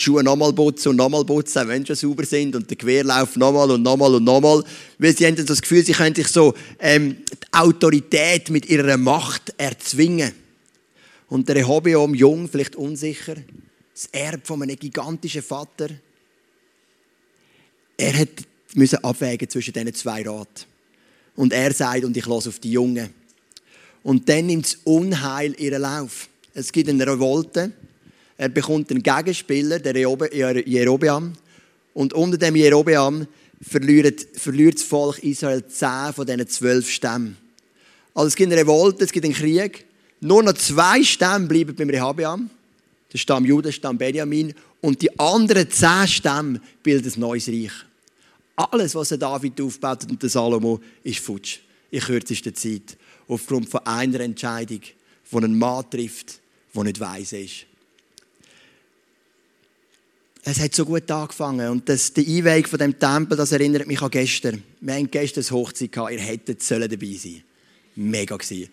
Die 0.00 0.04
Schuhe 0.04 0.24
nochmal 0.24 0.54
putzen 0.54 0.88
und 0.88 0.96
nochmal 0.96 1.26
putzen, 1.26 1.68
wenn 1.68 1.84
sie 1.84 1.94
sauber 1.94 2.24
sind 2.24 2.56
und 2.56 2.70
der 2.70 2.78
Querlauf 2.78 3.36
nochmal 3.36 3.70
und 3.70 3.82
nochmal 3.82 4.14
und 4.14 4.24
nochmal. 4.24 4.64
Weil 4.98 5.14
sie 5.14 5.26
haben 5.26 5.36
das 5.36 5.60
Gefühl, 5.60 5.84
sie 5.84 5.92
können 5.92 6.14
sich 6.14 6.28
so 6.28 6.54
ähm, 6.78 7.18
die 7.30 7.52
Autorität 7.52 8.48
mit 8.48 8.66
ihrer 8.70 8.96
Macht 8.96 9.52
erzwingen. 9.58 10.32
Und 11.28 11.48
der 11.48 11.56
Rehoboam, 11.56 12.14
jung, 12.14 12.48
vielleicht 12.48 12.76
unsicher, 12.76 13.36
das 13.92 14.08
Erbe 14.10 14.40
von 14.42 14.62
einem 14.62 14.76
gigantischen 14.76 15.42
Vater, 15.42 15.90
er 17.98 18.26
müssen 18.74 19.04
abwägen 19.04 19.50
zwischen 19.50 19.74
diesen 19.74 19.94
zwei 19.94 20.22
Raten. 20.26 20.64
Und 21.36 21.52
er 21.52 21.74
sagt, 21.74 22.04
und 22.04 22.16
ich 22.16 22.24
lasse 22.24 22.48
auf 22.48 22.58
die 22.58 22.72
Jungen. 22.72 23.10
Und 24.02 24.26
dann 24.28 24.46
nimmt 24.46 24.64
das 24.64 24.78
Unheil 24.84 25.54
ihren 25.60 25.82
Lauf. 25.82 26.28
Es 26.54 26.72
gibt 26.72 26.88
eine 26.88 27.06
Revolte. 27.06 27.72
Er 28.40 28.48
bekommt 28.48 28.90
einen 28.90 29.02
Gegenspieler, 29.02 29.80
der 29.80 29.94
Jerobeam. 29.94 31.34
Und 31.92 32.14
unter 32.14 32.38
dem 32.38 32.56
Jerobeam 32.56 33.26
verliert, 33.60 34.26
verliert 34.32 34.76
das 34.76 34.82
Volk 34.82 35.18
Israel 35.18 35.66
zehn 35.66 36.14
von 36.14 36.24
diesen 36.24 36.48
zwölf 36.48 36.90
Stämmen. 36.90 37.36
Also 38.14 38.28
es 38.28 38.34
gibt 38.34 38.50
eine 38.50 38.62
Revolte, 38.62 39.04
es 39.04 39.12
gibt 39.12 39.26
einen 39.26 39.34
Krieg. 39.34 39.84
Nur 40.20 40.42
noch 40.42 40.54
zwei 40.54 41.04
Stämme 41.04 41.48
bleiben 41.48 41.76
beim 41.76 41.90
Rehabeam. 41.90 42.48
Der 43.12 43.18
Stamm 43.18 43.44
Judah, 43.44 43.64
der 43.64 43.72
Stamm 43.72 43.98
Benjamin. 43.98 44.54
Und 44.80 45.02
die 45.02 45.20
anderen 45.20 45.70
zehn 45.70 46.08
Stämme 46.08 46.62
bilden 46.82 47.12
ein 47.14 47.20
neues 47.20 47.46
Reich. 47.46 47.72
Alles, 48.56 48.94
was 48.94 49.10
der 49.10 49.18
David 49.18 49.60
aufgebaut 49.60 50.04
hat 50.04 50.10
und 50.10 50.30
Salomo, 50.30 50.80
ist 51.04 51.18
futsch. 51.18 51.58
In 51.90 52.00
kürzester 52.00 52.54
Zeit. 52.54 52.96
Aufgrund 53.28 53.68
von 53.68 53.84
einer 53.84 54.20
Entscheidung, 54.20 54.80
die 54.80 55.36
einen 55.36 55.58
Mann 55.58 55.84
trifft, 55.90 56.40
der 56.74 56.84
nicht 56.84 57.00
weise 57.00 57.36
ist. 57.40 57.66
Es 60.42 60.58
hat 60.58 60.74
so 60.74 60.84
gut 60.84 61.10
angefangen. 61.10 61.68
Und 61.68 61.88
das, 61.88 62.12
die 62.12 62.38
Einweihung 62.38 62.66
von 62.66 62.78
dem 62.78 62.98
Tempel, 62.98 63.36
das 63.36 63.52
erinnert 63.52 63.86
mich 63.86 64.00
an 64.00 64.10
gestern. 64.10 64.62
Wir 64.80 64.94
hatten 64.94 65.10
gestern 65.10 65.44
eine 65.44 65.50
Hochzeit 65.50 65.92
gehabt. 65.92 66.12
Ihr 66.12 66.20
hättet 66.20 66.70
dabei 66.70 67.16
sein. 67.18 67.42
Mega 67.96 68.36
gewesen. 68.36 68.70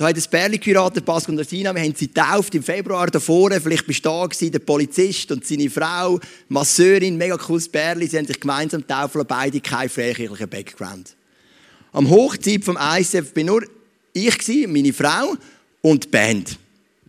Da 0.00 0.08
hat 0.08 0.30
Bärli 0.30 0.56
geheiratet, 0.56 1.04
Pascal 1.04 1.34
und 1.34 1.40
Ursina. 1.40 1.74
Wir 1.74 1.82
haben 1.82 1.94
sie 1.94 2.06
getauft 2.06 2.54
im 2.54 2.62
Februar 2.62 3.08
davor. 3.08 3.50
Vielleicht 3.50 3.86
bist 3.86 4.02
du 4.02 4.08
da 4.08 4.24
gewesen, 4.24 4.50
der 4.50 4.60
Polizist 4.60 5.30
und 5.30 5.46
seine 5.46 5.68
Frau, 5.68 6.18
Masseurin, 6.48 7.18
mega 7.18 7.36
cooles 7.36 7.68
Bärli. 7.68 8.06
Sie 8.06 8.16
haben 8.16 8.26
sich 8.26 8.40
gemeinsam 8.40 8.86
taufen 8.86 9.22
beide 9.28 9.60
keinen 9.60 9.90
freikirchlichen 9.90 10.48
Background. 10.48 11.14
Am 11.92 12.08
Hochzeit 12.08 12.64
vom 12.64 12.78
ICF 12.80 13.34
bin 13.34 13.48
nur 13.48 13.62
ich 14.14 14.66
meine 14.68 14.94
Frau 14.94 15.36
und 15.82 16.04
die 16.04 16.08
Band. 16.08 16.58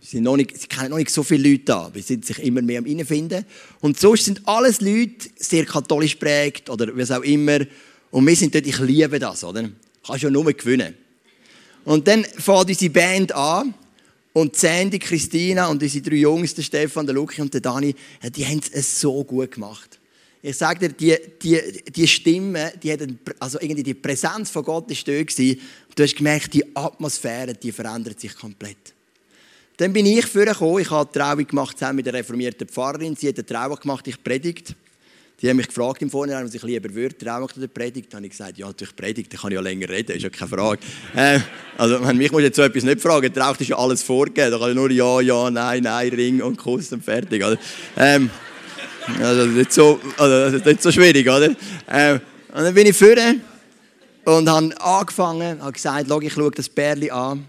Sind 0.04 0.24
noch 0.24 0.36
nicht, 0.36 0.60
sie 0.60 0.66
kennen 0.66 0.90
noch 0.90 0.98
nicht 0.98 1.10
so 1.10 1.22
viele 1.22 1.48
Leute 1.48 1.64
da. 1.64 1.90
Wir 1.92 2.02
sind 2.02 2.26
sich 2.26 2.38
immer 2.40 2.60
mehr 2.60 2.80
am 2.80 2.84
Reinfinden. 2.84 3.44
Und 3.80 4.00
sonst 4.00 4.24
sind 4.24 4.46
alles 4.46 4.80
Leute 4.80 5.28
sehr 5.36 5.64
katholisch 5.64 6.16
prägt 6.16 6.68
oder 6.68 6.88
was 6.96 7.12
auch 7.12 7.22
immer. 7.22 7.60
Und 8.10 8.26
wir 8.26 8.34
sind 8.34 8.52
dort, 8.54 8.66
ich 8.66 8.78
liebe 8.80 9.18
das, 9.18 9.44
oder? 9.44 9.70
Kannst 10.04 10.24
ja 10.24 10.30
nur 10.30 10.52
gewinnen. 10.52 10.94
Und 11.84 12.06
dann 12.08 12.24
fährt 12.24 12.68
unsere 12.68 12.90
Band 12.90 13.32
an. 13.32 13.74
Und 14.32 14.56
Sandy, 14.56 14.98
Christina 14.98 15.68
und 15.68 15.82
unsere 15.82 16.02
drei 16.02 16.16
Jungs, 16.16 16.54
der 16.54 16.62
Stefan, 16.62 17.06
der 17.06 17.14
Luki 17.14 17.40
und 17.40 17.52
der 17.52 17.60
Dani, 17.60 17.94
die 18.34 18.46
haben 18.46 18.60
es 18.72 19.00
so 19.00 19.22
gut 19.24 19.52
gemacht. 19.52 20.00
Ich 20.40 20.56
sage 20.56 20.88
dir, 20.88 20.88
die, 20.88 21.16
die, 21.42 21.92
die 21.92 22.08
Stimme, 22.08 22.72
die 22.82 22.92
hat 22.92 23.00
also 23.38 23.60
irgendwie 23.60 23.82
die 23.82 23.94
Präsenz 23.94 24.50
von 24.50 24.64
Gott 24.64 24.90
ist 24.90 25.06
da. 25.06 25.12
Du 25.22 26.02
hast 26.02 26.16
gemerkt, 26.16 26.54
die 26.54 26.64
Atmosphäre, 26.74 27.52
die 27.52 27.70
verändert 27.70 28.18
sich 28.18 28.34
komplett. 28.34 28.94
Dann 29.78 29.92
bin 29.92 30.06
ich 30.06 30.26
vorgekommen, 30.26 30.80
ich 30.80 30.90
habe 30.90 31.10
Trauung 31.10 31.46
gemacht 31.46 31.78
zusammen 31.78 31.96
mit 31.96 32.06
der 32.06 32.14
reformierten 32.14 32.68
Pfarrerin. 32.68 33.16
Sie 33.16 33.28
hat 33.28 33.36
eine 33.36 33.46
Trauung 33.46 33.76
gemacht, 33.76 34.06
ich 34.06 34.22
predigt. 34.22 34.74
Die 35.40 35.48
haben 35.48 35.56
mich 35.56 35.66
gefragt 35.66 36.00
im 36.02 36.10
Vorhinein, 36.10 36.44
was 36.44 36.54
ich 36.54 36.62
lieber 36.62 36.92
würde, 36.94 37.18
Trauung 37.18 37.48
oder 37.56 37.66
Predigt. 37.66 38.12
Dann 38.12 38.18
habe 38.18 38.26
ich 38.26 38.30
gesagt, 38.30 38.58
ja, 38.58 38.72
durch 38.72 38.94
Predigt, 38.94 39.32
dann 39.32 39.40
kann 39.40 39.50
ich 39.50 39.56
ja 39.56 39.60
länger 39.60 39.88
reden, 39.88 40.12
ist 40.16 40.22
ja 40.22 40.28
keine 40.28 40.50
Frage. 40.50 40.78
äh, 41.16 41.40
also, 41.76 41.98
mich 41.98 42.30
muss 42.30 42.42
jetzt 42.42 42.56
so 42.56 42.62
etwas 42.62 42.84
nicht 42.84 43.00
fragen, 43.00 43.32
Trauung 43.32 43.56
ist 43.58 43.68
ja 43.68 43.76
alles 43.76 44.02
vorgegeben, 44.04 44.52
da 44.52 44.58
kann 44.58 44.68
ich 44.68 44.76
nur 44.76 44.90
Ja, 44.90 45.20
Ja, 45.20 45.50
Nein, 45.50 45.82
Nein, 45.82 46.10
Ring 46.10 46.42
und 46.42 46.58
Kuss 46.58 46.92
und 46.92 47.02
fertig. 47.02 47.42
Oder? 47.42 47.58
Ähm, 47.96 48.30
also, 49.20 49.46
nicht 49.46 49.72
so, 49.72 49.98
also, 50.16 50.58
nicht 50.58 50.82
so 50.82 50.92
schwierig, 50.92 51.26
oder? 51.26 51.56
Ähm, 51.88 52.20
und 52.54 52.62
dann 52.62 52.74
bin 52.74 52.86
ich 52.86 52.96
vorne 52.96 53.40
und 54.24 54.48
habe 54.48 54.80
angefangen, 54.80 55.60
habe 55.60 55.72
gesagt, 55.72 56.08
ich 56.22 56.32
schaue 56.32 56.50
das 56.52 56.68
Bärli 56.68 57.10
an 57.10 57.46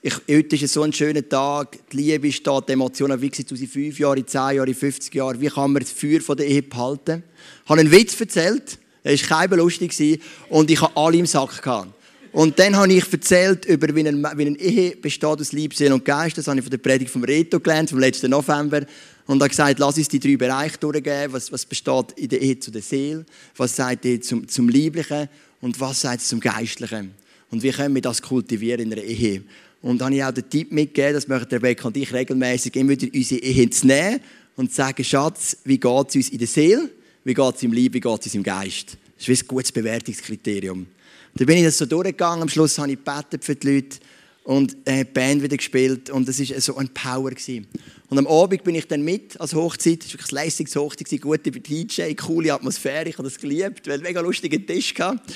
ich, 0.00 0.14
heute 0.30 0.54
ist 0.54 0.62
es 0.62 0.72
so 0.72 0.82
ein 0.82 0.92
schöner 0.92 1.28
Tag, 1.28 1.76
die 1.90 1.96
Liebe 1.96 2.30
da, 2.42 2.60
die 2.60 2.72
Emotionen, 2.72 3.20
wie 3.20 3.30
gesagt, 3.30 3.50
in 3.50 3.66
fünf 3.66 3.98
Jahren, 3.98 4.26
zehn 4.26 4.56
Jahren, 4.56 4.74
50 4.74 5.14
Jahren, 5.14 5.40
wie 5.40 5.48
kann 5.48 5.72
man 5.72 5.82
das 5.82 5.90
Feuer 5.90 6.20
von 6.20 6.36
der 6.36 6.46
Ehe 6.46 6.62
behalten? 6.62 7.24
Ich 7.64 7.68
habe 7.68 7.80
einen 7.80 7.90
Witz 7.90 8.20
erzählt, 8.20 8.78
er 9.02 9.12
war 9.12 9.46
kein 9.48 9.58
lustig 9.58 10.20
und 10.48 10.70
ich 10.70 10.80
hatte 10.80 10.96
alle 10.96 11.16
im 11.16 11.26
Sack. 11.26 11.62
Gehabt. 11.62 11.88
Und 12.32 12.58
dann 12.58 12.76
habe 12.76 12.92
ich 12.92 13.10
erzählt, 13.10 13.64
über 13.64 13.94
wie 13.94 14.06
eine, 14.06 14.22
wie 14.36 14.46
eine 14.46 14.58
Ehe 14.58 14.96
besteht 14.96 15.24
aus 15.24 15.52
Liebe, 15.52 15.74
Seele 15.74 15.94
und 15.94 16.04
Geist. 16.04 16.36
Das 16.36 16.46
habe 16.46 16.58
ich 16.58 16.64
von 16.64 16.70
der 16.70 16.78
Predigt 16.78 17.10
vom 17.10 17.24
Reto 17.24 17.58
gelernt, 17.58 17.90
vom 17.90 17.98
letzten 17.98 18.30
November. 18.30 18.82
Und 19.26 19.40
habe 19.40 19.48
gesagt, 19.48 19.78
lass 19.78 19.96
uns 19.96 20.08
die 20.08 20.20
drei 20.20 20.36
Bereiche 20.36 20.78
durchgehen. 20.78 21.32
Was, 21.32 21.50
was 21.50 21.64
besteht 21.64 22.12
in 22.16 22.28
der 22.28 22.40
Ehe 22.40 22.58
zu 22.58 22.70
der 22.70 22.82
Seele? 22.82 23.24
Was 23.56 23.74
sagt 23.74 24.04
die 24.04 24.20
zum, 24.20 24.46
zum 24.46 24.68
Lieblichen? 24.68 25.28
Und 25.60 25.80
was 25.80 26.02
sagt 26.02 26.20
es 26.20 26.28
zum 26.28 26.40
Geistlichen? 26.40 27.14
Und 27.50 27.62
wie 27.62 27.70
können 27.70 27.94
wir 27.94 28.02
das 28.02 28.20
kultivieren 28.20 28.82
in 28.82 28.92
einer 28.92 29.02
Ehe? 29.02 29.42
Und 29.80 29.98
da 29.98 30.06
habe 30.06 30.16
ich 30.16 30.24
auch 30.24 30.32
den 30.32 30.48
Tipp 30.48 30.72
mitgegeben, 30.72 31.14
das 31.14 31.28
möchten 31.28 31.54
Rebecca 31.54 31.86
und 31.86 31.96
ich 31.96 32.12
regelmäßig 32.12 32.74
immer 32.76 32.90
wieder 32.90 33.06
unsere 33.14 33.40
Ehe 33.40 33.70
zu 33.70 33.86
nehmen 33.86 34.20
und 34.56 34.70
zu 34.70 34.76
sagen, 34.76 35.04
Schatz, 35.04 35.56
wie 35.64 35.78
geht 35.78 36.08
es 36.08 36.16
uns 36.16 36.28
in 36.30 36.38
der 36.38 36.48
Seele, 36.48 36.90
wie 37.24 37.34
geht 37.34 37.56
es 37.56 37.62
im 37.62 37.72
Liebe, 37.72 37.94
wie 37.94 38.00
geht 38.00 38.20
es 38.20 38.26
uns 38.26 38.34
im 38.34 38.42
Geist. 38.42 38.96
Das 39.16 39.28
ist 39.28 39.44
ein 39.44 39.48
gutes 39.48 39.70
Bewertungskriterium. 39.70 40.86
Dann 41.34 41.46
bin 41.46 41.58
ich 41.58 41.64
das 41.64 41.78
so 41.78 41.86
durchgegangen, 41.86 42.42
am 42.42 42.48
Schluss 42.48 42.78
habe 42.78 42.90
ich 42.90 42.98
gebetet 42.98 43.44
für 43.44 43.54
die 43.54 43.74
Leute 43.74 43.98
und 44.44 44.76
äh, 44.84 45.04
die 45.04 45.12
Band 45.12 45.42
wieder 45.42 45.56
gespielt 45.56 46.10
und 46.10 46.26
das 46.26 46.40
war 46.40 46.60
so 46.60 46.76
ein 46.76 46.88
Power. 46.88 47.30
Gewesen. 47.30 47.66
Und 48.08 48.18
am 48.18 48.26
Abend 48.26 48.64
bin 48.64 48.74
ich 48.74 48.88
dann 48.88 49.02
mit 49.02 49.38
als 49.40 49.54
Hochzeit, 49.54 50.02
es 50.02 50.08
war 50.08 50.14
wirklich 50.14 50.32
ein 50.32 50.44
lässiges 50.44 50.74
Hochzeit, 50.74 51.20
gute 51.20 51.50
DJ, 51.50 52.14
coole 52.14 52.52
Atmosphäre, 52.52 53.08
ich 53.10 53.18
habe 53.18 53.28
das 53.28 53.38
geliebt, 53.38 53.86
weil 53.86 53.98
mega 53.98 54.20
lustigen 54.20 54.66
Tisch 54.66 54.94
gehabt. 54.94 55.32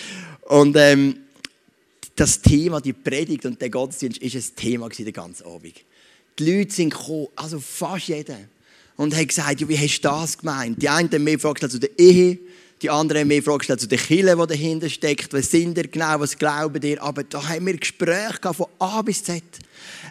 Und 0.49 0.75
ähm, 0.77 1.17
das 2.16 2.40
Thema, 2.40 2.81
die 2.81 2.92
Predigt 2.92 3.47
und 3.47 3.61
der 3.61 3.71
Gottesdienst 3.71 4.19
ist 4.19 4.35
ein 4.35 4.57
Thema 4.57 4.88
den 4.88 5.12
ganzen 5.12 5.47
Abend. 5.47 5.75
Die 6.38 6.50
Leute 6.50 6.73
sind 6.73 6.90
gekommen, 6.90 7.28
also 7.37 7.61
fast 7.61 8.09
jeder, 8.09 8.38
und 8.97 9.14
haben 9.16 9.26
gesagt, 9.26 9.61
ja, 9.61 9.69
wie 9.69 9.78
hast 9.78 10.00
du 10.00 10.09
das 10.09 10.38
gemeint? 10.38 10.81
Die 10.81 10.88
einen 10.88 11.11
haben 11.11 11.25
mehr 11.25 11.38
Fragen 11.38 11.69
zu 11.69 11.78
der 11.78 11.99
Ehe, 11.99 12.38
die 12.81 12.90
anderen 12.90 13.23
haben 13.23 13.28
mehr 13.28 13.42
Fragen 13.42 13.78
zu 13.78 13.87
der 13.87 13.99
Kille, 13.99 14.37
die 14.37 14.47
dahinter 14.47 14.88
steckt. 14.88 15.33
Was 15.33 15.50
sind 15.50 15.78
ihr 15.78 15.88
genau, 15.88 16.21
was 16.21 16.37
glauben 16.37 16.83
ihr? 16.83 17.02
Aber 17.02 17.23
da 17.23 17.49
haben 17.49 17.66
wir 17.66 17.76
Gespräche 17.76 18.52
von 18.52 18.66
A 18.78 19.02
bis 19.02 19.23
Z. 19.23 19.42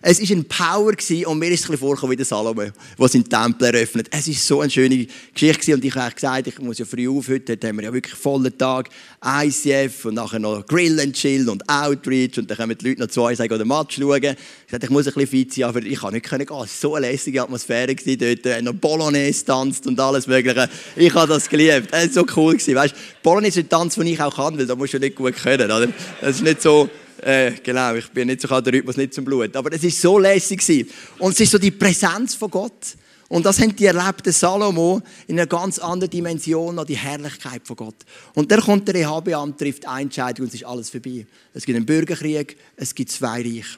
Es 0.01 0.19
war 0.19 0.35
ein 0.35 0.45
Power 0.45 0.93
und 1.27 1.39
mir 1.39 1.49
ist 1.49 1.63
es 1.63 1.69
ein 1.69 1.77
vorgekommen 1.77 2.13
wie 2.13 2.17
der 2.17 2.25
Salome, 2.25 2.73
der 2.97 3.07
seinen 3.07 3.29
Tempel 3.29 3.73
eröffnet. 3.73 4.07
Es 4.11 4.27
war 4.27 4.33
so 4.33 4.61
eine 4.61 4.71
schöne 4.71 5.07
Geschichte 5.33 5.73
und 5.73 5.85
ich 5.85 5.95
habe 5.95 6.13
gesagt, 6.13 6.47
ich 6.47 6.59
muss 6.59 6.79
ja 6.79 6.85
früh 6.85 7.07
auf, 7.09 7.27
heute 7.27 7.57
haben 7.63 7.77
wir 7.77 7.83
ja 7.83 7.93
wirklich 7.93 8.15
vollen 8.15 8.57
Tag, 8.57 8.89
ICF 9.23 10.05
und 10.05 10.15
nachher 10.15 10.39
noch 10.39 10.65
Grill 10.65 10.99
and 10.99 11.15
Chill 11.15 11.47
und 11.49 11.67
Outreach 11.69 12.37
und 12.37 12.49
dann 12.49 12.57
kommen 12.57 12.77
die 12.77 12.89
Leute 12.89 13.01
noch 13.01 13.09
zwei 13.09 13.35
sagen, 13.35 13.53
oder 13.53 13.65
Match 13.65 13.97
schauen. 13.97 14.23
Ich 14.23 14.71
sagte, 14.71 14.85
ich 14.85 14.89
muss 14.89 15.07
ein 15.07 15.13
bisschen 15.13 15.27
fit 15.27 15.53
sein, 15.53 15.65
aber 15.65 15.81
ich 15.83 15.99
kann 15.99 16.13
nicht 16.13 16.25
gehen. 16.25 16.39
Es 16.39 16.49
war 16.49 16.67
so 16.67 16.95
eine 16.95 17.11
lässige 17.11 17.41
Atmosphäre 17.41 17.95
dort, 17.95 18.63
noch 18.63 18.73
Bolognese 18.73 19.45
tanzt 19.45 19.85
und 19.87 19.99
alles 19.99 20.27
mögliche. 20.27 20.69
Ich 20.95 21.13
habe 21.13 21.27
das 21.27 21.47
geliebt. 21.47 21.89
Es 21.91 22.15
war 22.15 22.25
so 22.25 22.33
cool. 22.35 22.55
Weißt, 22.55 22.95
Bolognese 23.21 23.59
ist 23.59 23.65
ein 23.65 23.69
Tanz, 23.69 23.95
den 23.95 24.07
ich 24.07 24.19
auch 24.19 24.35
kann, 24.35 24.57
weil 24.57 24.65
da 24.65 24.75
musst 24.75 24.93
du 24.93 24.99
nicht 24.99 25.15
gut 25.15 25.35
können. 25.35 25.71
Oder? 25.71 25.87
Das 26.21 26.37
ist 26.37 26.43
nicht 26.43 26.61
so 26.61 26.89
äh, 27.21 27.51
genau, 27.63 27.95
ich 27.95 28.09
bin 28.09 28.27
nicht 28.27 28.41
so 28.41 28.61
der 28.61 28.73
Rhythmus, 28.73 28.97
nicht 28.97 29.13
zum 29.13 29.25
Blut. 29.25 29.55
Aber 29.55 29.71
es 29.73 29.83
war 29.83 29.89
so 29.89 30.19
lässig. 30.19 30.87
Und 31.19 31.33
es 31.33 31.39
ist 31.39 31.51
so 31.51 31.57
die 31.57 31.71
Präsenz 31.71 32.35
von 32.35 32.49
Gott. 32.49 32.95
Und 33.31 33.45
das 33.45 33.61
haben 33.61 33.73
die 33.73 33.85
erlebt, 33.85 34.25
der 34.25 34.33
Salomo, 34.33 35.01
in 35.27 35.39
einer 35.39 35.47
ganz 35.47 35.79
anderen 35.79 36.09
Dimension 36.09 36.75
noch 36.75 36.83
die 36.83 36.97
Herrlichkeit 36.97 37.61
von 37.63 37.77
Gott. 37.77 37.95
Und 38.33 38.51
dann 38.51 38.59
kommt 38.59 38.89
der 38.89 38.95
Rehabeam, 38.95 39.55
trifft 39.57 39.87
eine 39.87 40.01
Entscheidung 40.01 40.43
und 40.43 40.49
es 40.49 40.55
ist 40.55 40.65
alles 40.65 40.89
vorbei. 40.89 41.25
Es 41.53 41.65
gibt 41.65 41.77
einen 41.77 41.85
Bürgerkrieg, 41.85 42.57
es 42.75 42.93
gibt 42.93 43.09
zwei 43.09 43.41
Reiche. 43.41 43.77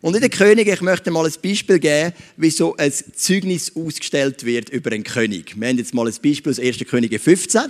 Und 0.00 0.14
in 0.14 0.22
den 0.22 0.30
König, 0.30 0.68
ich 0.68 0.80
möchte 0.80 1.10
mal 1.10 1.26
ein 1.26 1.32
Beispiel 1.42 1.78
geben, 1.78 2.12
wie 2.38 2.48
so 2.48 2.74
ein 2.76 2.92
Zeugnis 3.14 3.72
ausgestellt 3.76 4.44
wird 4.46 4.70
über 4.70 4.90
einen 4.92 5.04
König. 5.04 5.60
Wir 5.60 5.68
haben 5.68 5.76
jetzt 5.76 5.92
mal 5.92 6.06
ein 6.06 6.14
Beispiel 6.22 6.52
aus 6.52 6.58
1. 6.58 6.78
Könige 6.88 7.18
15 7.18 7.64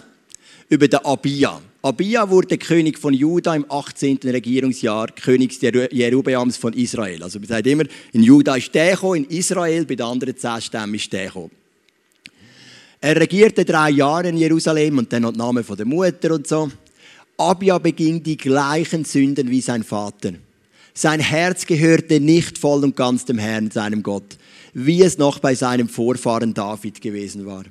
über 0.68 0.86
den 0.86 1.04
Abia. 1.04 1.60
Abia 1.86 2.28
wurde 2.28 2.58
König 2.58 2.98
von 2.98 3.14
Juda 3.14 3.54
im 3.54 3.64
18. 3.70 4.18
Regierungsjahr, 4.24 5.06
Königs 5.06 5.60
Jerubeams 5.60 6.56
von 6.56 6.72
Israel. 6.72 7.22
Also 7.22 7.38
man 7.38 7.46
sagt 7.46 7.64
immer, 7.68 7.84
in 8.12 8.24
Juda 8.24 8.56
ist 8.56 8.74
der 8.74 8.96
gekommen, 8.96 9.22
in 9.22 9.30
Israel, 9.30 9.86
bei 9.86 9.94
den 9.94 10.04
anderen 10.04 10.36
zehn 10.36 10.60
Stämmen 10.60 10.96
ist 10.96 11.12
der 11.12 11.26
gekommen. 11.26 11.52
Er 13.00 13.14
regierte 13.14 13.64
drei 13.64 13.90
Jahre 13.90 14.30
in 14.30 14.36
Jerusalem 14.36 14.98
und 14.98 15.12
dann 15.12 15.22
noch 15.22 15.30
der 15.30 15.38
Name 15.38 15.62
von 15.62 15.76
der 15.76 15.86
Mutter 15.86 16.34
und 16.34 16.48
so. 16.48 16.68
Abia 17.36 17.78
beging 17.78 18.20
die 18.20 18.36
gleichen 18.36 19.04
Sünden 19.04 19.48
wie 19.48 19.60
sein 19.60 19.84
Vater. 19.84 20.32
Sein 20.92 21.20
Herz 21.20 21.66
gehörte 21.66 22.18
nicht 22.18 22.58
voll 22.58 22.82
und 22.82 22.96
ganz 22.96 23.26
dem 23.26 23.38
Herrn, 23.38 23.70
seinem 23.70 24.02
Gott, 24.02 24.36
wie 24.74 25.04
es 25.04 25.18
noch 25.18 25.38
bei 25.38 25.54
seinem 25.54 25.88
Vorfahren 25.88 26.52
David 26.52 27.00
gewesen 27.00 27.46
war. 27.46 27.62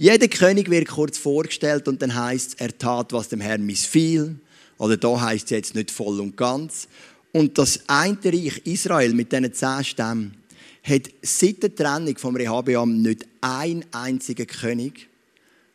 Jeder 0.00 0.28
König 0.28 0.70
wird 0.70 0.86
kurz 0.86 1.18
vorgestellt 1.18 1.88
und 1.88 2.00
dann 2.00 2.14
heißt 2.14 2.50
es, 2.50 2.54
er 2.54 2.78
tat, 2.78 3.12
was 3.12 3.30
dem 3.30 3.40
Herrn 3.40 3.66
missfiel. 3.66 4.36
Oder 4.78 4.96
da 4.96 5.20
heißt 5.20 5.46
es 5.46 5.50
jetzt 5.50 5.74
nicht 5.74 5.90
voll 5.90 6.20
und 6.20 6.36
ganz. 6.36 6.86
Und 7.32 7.58
das 7.58 7.80
eine 7.88 8.16
Reich 8.24 8.62
Israel 8.64 9.12
mit 9.12 9.32
diesen 9.32 9.52
zehn 9.52 9.82
Stämmen 9.82 10.36
hat 10.84 11.10
seit 11.20 11.64
der 11.64 11.74
Trennung 11.74 12.16
vom 12.16 12.36
Rehabeam 12.36 13.02
nicht 13.02 13.26
ein 13.40 13.84
einziger 13.90 14.46
König, 14.46 15.08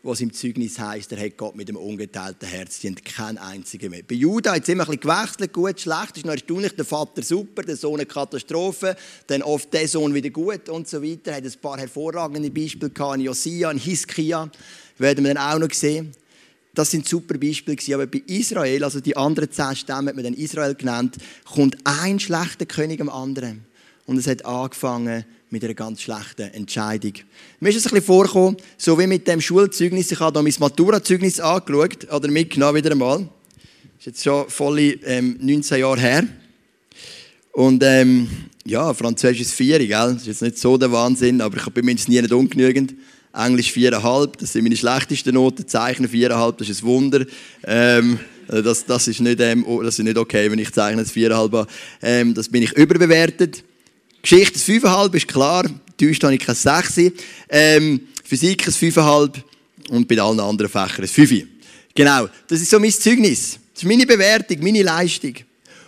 was 0.04 0.20
im 0.20 0.34
Zeugnis 0.34 0.78
heißt, 0.78 1.14
er 1.14 1.26
hat 1.26 1.38
Gott 1.38 1.56
mit 1.56 1.70
dem 1.70 1.78
ungeteilten 1.78 2.48
Herz 2.48 2.80
dient, 2.80 3.06
kein 3.06 3.38
einziger 3.38 3.90
mehr. 3.90 4.04
Bei 4.06 4.16
Juda 4.16 4.54
hat 4.54 4.64
es 4.64 4.70
immer 4.70 4.84
ein 4.84 4.98
bisschen 4.98 5.16
gewechselt, 5.16 5.54
gut, 5.54 5.80
schlecht, 5.80 6.18
ist 6.18 6.26
noch 6.26 6.34
erstaunlich, 6.34 6.76
der 6.76 6.84
Vater 6.84 7.24
super, 7.24 7.64
der 7.64 7.78
Sohn 7.78 7.96
eine 7.96 8.06
Katastrophe, 8.06 8.98
dann 9.28 9.42
oft 9.42 9.74
der 9.74 9.88
Sohn 9.88 10.14
wieder 10.14 10.30
gut 10.30 10.68
und 10.68 10.90
so 10.90 11.02
weiter. 11.02 11.32
Er 11.32 11.38
hat 11.38 11.46
ein 11.46 11.62
paar 11.62 11.78
hervorragende 11.78 12.52
Beispiele 12.52 12.92
gehabt, 12.92 13.16
in 13.16 13.22
Josia, 13.22 13.72
in 13.72 13.78
Hiskia, 13.78 14.52
werden 14.98 15.24
wir 15.24 15.34
dann 15.34 15.44
auch 15.44 15.60
noch 15.60 15.72
sehen. 15.72 16.12
Das 16.76 16.92
sind 16.92 17.08
super 17.08 17.38
Beispiele 17.38 17.78
gewesen. 17.78 17.94
aber 17.94 18.08
bei 18.08 18.24
Israel, 18.26 18.84
also 18.84 19.00
die 19.00 19.16
anderen 19.16 19.52
zehn 19.52 19.76
Stämme 19.76 20.10
hat 20.10 20.16
man 20.16 20.26
dann 20.26 20.34
Israel 20.34 20.76
genannt, 20.76 21.18
kommt 21.46 21.78
ein 21.86 22.20
schlechter 22.20 22.66
König 22.66 23.00
am 23.00 23.10
anderen. 23.10 23.64
Und 24.06 24.18
es 24.18 24.28
hat 24.28 24.44
angefangen 24.44 25.24
mit 25.54 25.64
einer 25.64 25.76
ganz 25.76 26.02
schlechten 26.02 26.52
Entscheidung. 26.52 27.14
Mir 27.60 27.70
ist 27.70 27.76
es 27.76 27.86
ein 27.86 27.92
bisschen 27.92 28.08
vorgekommen, 28.08 28.58
so 28.76 28.98
wie 28.98 29.06
mit 29.06 29.28
dem 29.28 29.40
Schulzeugnis. 29.40 30.12
Ich 30.12 30.20
habe 30.20 30.34
da 30.34 30.42
mein 30.42 30.54
Maturazeugnis 30.58 31.40
angeschaut, 31.40 32.12
oder 32.12 32.28
mitgenommen 32.28 32.76
wieder 32.76 32.90
einmal. 32.90 33.20
Das 33.20 33.28
ist 34.00 34.06
jetzt 34.08 34.24
schon 34.24 34.50
volle 34.50 34.94
ähm, 35.06 35.38
19 35.40 35.80
Jahre 35.80 36.00
her. 36.00 36.24
Und 37.52 37.84
ähm, 37.86 38.28
ja, 38.66 38.92
Französisch 38.96 39.42
ist 39.42 39.54
4, 39.54 39.78
gell? 39.78 39.90
Das 39.90 40.22
ist 40.24 40.26
jetzt 40.26 40.42
nicht 40.42 40.58
so 40.58 40.76
der 40.76 40.92
Wahnsinn, 40.92 41.40
aber 41.40 41.56
ich 41.58 41.66
bin 41.66 41.86
mir 41.86 41.94
nie 41.94 42.20
nicht 42.20 42.34
ungenügend. 42.34 42.96
Englisch 43.32 43.72
4,5, 43.74 44.38
das 44.40 44.54
sind 44.54 44.64
meine 44.64 44.76
schlechtesten 44.76 45.36
Noten. 45.36 45.68
Zeichnen 45.68 46.10
4,5, 46.10 46.56
das 46.58 46.70
ist 46.70 46.82
ein 46.82 46.88
Wunder. 46.88 47.26
Ähm, 47.64 48.20
das, 48.48 48.88
das, 48.88 49.08
ist 49.08 49.22
nicht, 49.22 49.40
ähm, 49.40 49.64
das 49.84 50.00
ist 50.00 50.04
nicht 50.04 50.18
okay, 50.18 50.50
wenn 50.50 50.58
ich 50.58 50.72
zeichne 50.72 51.04
4,5 51.04 51.34
habe. 51.36 51.68
Ähm, 52.02 52.34
das 52.34 52.50
bin 52.50 52.64
ich 52.64 52.72
überbewertet. 52.72 53.64
Geschichte 54.24 54.58
ein 54.58 54.80
5,5 54.80 55.16
ist 55.16 55.28
klar. 55.28 55.70
Deutsch 55.98 56.24
habe 56.24 56.34
ich 56.34 56.40
kein 56.40 56.56
6. 56.56 57.12
Ähm, 57.50 58.08
Physik 58.24 58.66
ein 58.66 58.74
5,5 58.74 59.42
und 59.90 60.08
bei 60.08 60.18
allen 60.18 60.40
anderen 60.40 60.72
Fächern 60.72 61.02
ein 61.02 61.08
5. 61.10 61.46
Genau, 61.94 62.30
das 62.48 62.62
ist 62.62 62.70
so 62.70 62.80
mein 62.80 62.92
Zeugnis. 62.92 63.60
Das 63.74 63.84
ist 63.84 63.90
meine 63.90 64.06
Bewertung, 64.06 64.60
meine 64.62 64.82
Leistung. 64.82 65.34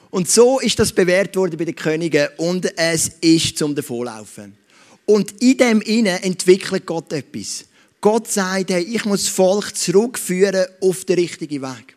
Und 0.10 0.30
so 0.30 0.60
ist 0.60 0.78
das 0.78 0.91
bewährt 0.91 1.34
worden 1.38 1.58
bei 1.58 1.63
den 1.63 1.76
Königen 1.76 2.28
und 2.36 2.78
es 2.78 3.10
ist 3.21 3.58
zum 3.58 3.74
Davonlaufen. 3.74 4.58
Und 5.06 5.41
in 5.41 5.58
dem 5.58 5.82
Innen 5.82 6.21
entwickelt 6.21 6.86
Gott 6.86 7.13
etwas. 7.13 7.63
Gott 8.02 8.30
sagt, 8.30 8.69
hey, 8.69 8.84
ich 8.84 9.06
muss 9.06 9.24
das 9.24 9.30
Volk 9.30 9.78
zurückführen 9.78 10.65
auf 10.82 11.06
den 11.06 11.19
richtigen 11.19 11.62
Weg. 11.62 11.95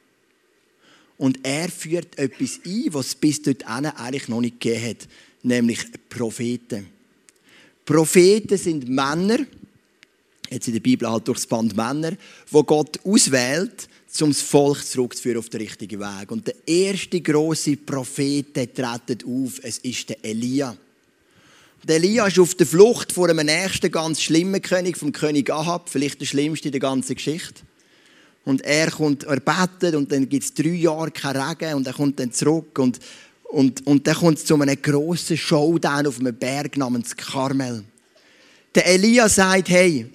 Und 1.16 1.40
er 1.42 1.68
führt 1.68 2.16
etwas 2.16 2.60
ein, 2.64 2.86
was 2.90 3.08
es 3.08 3.14
bis 3.16 3.42
dort 3.42 3.66
eigentlich 3.66 4.28
noch 4.28 4.40
nicht 4.40 4.60
gegeben 4.60 4.90
hat 4.90 5.08
nämlich 5.42 5.80
Propheten. 6.08 6.86
Propheten 7.84 8.58
sind 8.58 8.88
Männer, 8.88 9.38
jetzt 10.50 10.66
in 10.66 10.74
der 10.74 10.80
Bibel 10.80 11.10
halt 11.10 11.26
durchs 11.26 11.46
Band 11.46 11.76
Männer, 11.76 12.12
wo 12.50 12.62
Gott 12.62 12.98
auswählt, 13.04 13.88
um 14.20 14.30
das 14.30 14.42
Volk 14.42 14.84
zurückzuführen 14.84 15.38
auf 15.38 15.48
den 15.48 15.60
richtigen 15.60 16.00
Weg. 16.00 16.30
Und 16.30 16.46
der 16.46 16.54
erste 16.66 17.20
große 17.20 17.76
Prophet, 17.76 18.54
tritt 18.54 19.24
auf, 19.24 19.60
es 19.62 19.78
ist 19.78 20.08
der 20.08 20.24
Elia. 20.24 20.76
Der 21.84 21.96
Elia 21.96 22.26
ist 22.26 22.38
auf 22.38 22.54
der 22.54 22.66
Flucht 22.66 23.12
vor 23.12 23.28
einem 23.28 23.46
nächsten 23.46 23.90
ganz 23.90 24.20
schlimmen 24.20 24.60
König, 24.60 24.96
vom 24.96 25.12
König 25.12 25.50
Ahab, 25.50 25.88
vielleicht 25.88 26.20
der 26.20 26.26
schlimmste 26.26 26.68
in 26.68 26.72
der 26.72 26.80
ganzen 26.80 27.14
Geschichte. 27.14 27.62
Und 28.44 28.62
er 28.62 28.90
kommt, 28.90 29.24
er 29.24 29.40
betet 29.40 29.94
und 29.94 30.10
dann 30.10 30.28
gibt 30.28 30.44
es 30.44 30.54
drei 30.54 30.70
Jahre 30.70 31.10
kein 31.10 31.36
Regen 31.36 31.74
und 31.74 31.86
er 31.86 31.92
kommt 31.92 32.18
dann 32.18 32.32
zurück 32.32 32.78
und 32.78 32.98
und, 33.48 33.86
und 33.86 34.06
dann 34.06 34.16
kommt 34.16 34.38
es 34.38 34.44
zu 34.44 34.60
einem 34.60 34.80
grossen 34.80 35.36
Showdown 35.36 36.06
auf 36.06 36.20
einem 36.20 36.36
Berg 36.36 36.76
namens 36.76 37.16
Karmel. 37.16 37.82
Der 38.74 38.86
Elia 38.86 39.28
sagt, 39.28 39.70
hey, 39.70 40.06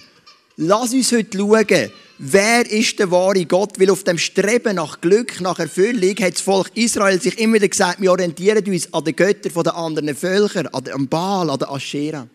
lass 0.55 0.93
uns 0.93 1.11
heute 1.11 1.37
schauen, 1.39 1.91
wer 2.19 2.71
ist 2.71 2.99
der 2.99 3.09
wahre 3.09 3.43
Gott? 3.45 3.79
Weil 3.79 3.89
auf 3.89 4.03
dem 4.03 4.19
Streben 4.19 4.75
nach 4.75 5.01
Glück, 5.01 5.41
nach 5.41 5.57
Erfüllung, 5.57 6.15
hat 6.17 6.35
das 6.35 6.41
Volk 6.41 6.69
Israel 6.75 7.19
sich 7.19 7.39
immer 7.39 7.55
wieder 7.55 7.67
gesagt, 7.67 7.99
wir 7.99 8.11
orientieren 8.11 8.63
uns 8.67 8.93
an 8.93 9.03
den 9.03 9.15
Göttern 9.15 9.63
der 9.63 9.75
anderen 9.75 10.15
Völker, 10.15 10.69
an 10.71 10.83
dem 10.83 11.07
Baal, 11.07 11.49
an 11.49 11.57
der 11.57 11.71
Aschera. 11.71 12.27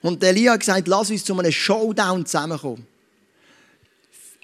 Und 0.00 0.22
der 0.22 0.30
Elia 0.30 0.52
hat 0.52 0.60
gesagt, 0.60 0.88
lass 0.88 1.10
uns 1.10 1.22
zu 1.22 1.38
einem 1.38 1.52
Showdown 1.52 2.24
zusammenkommen. 2.24 2.86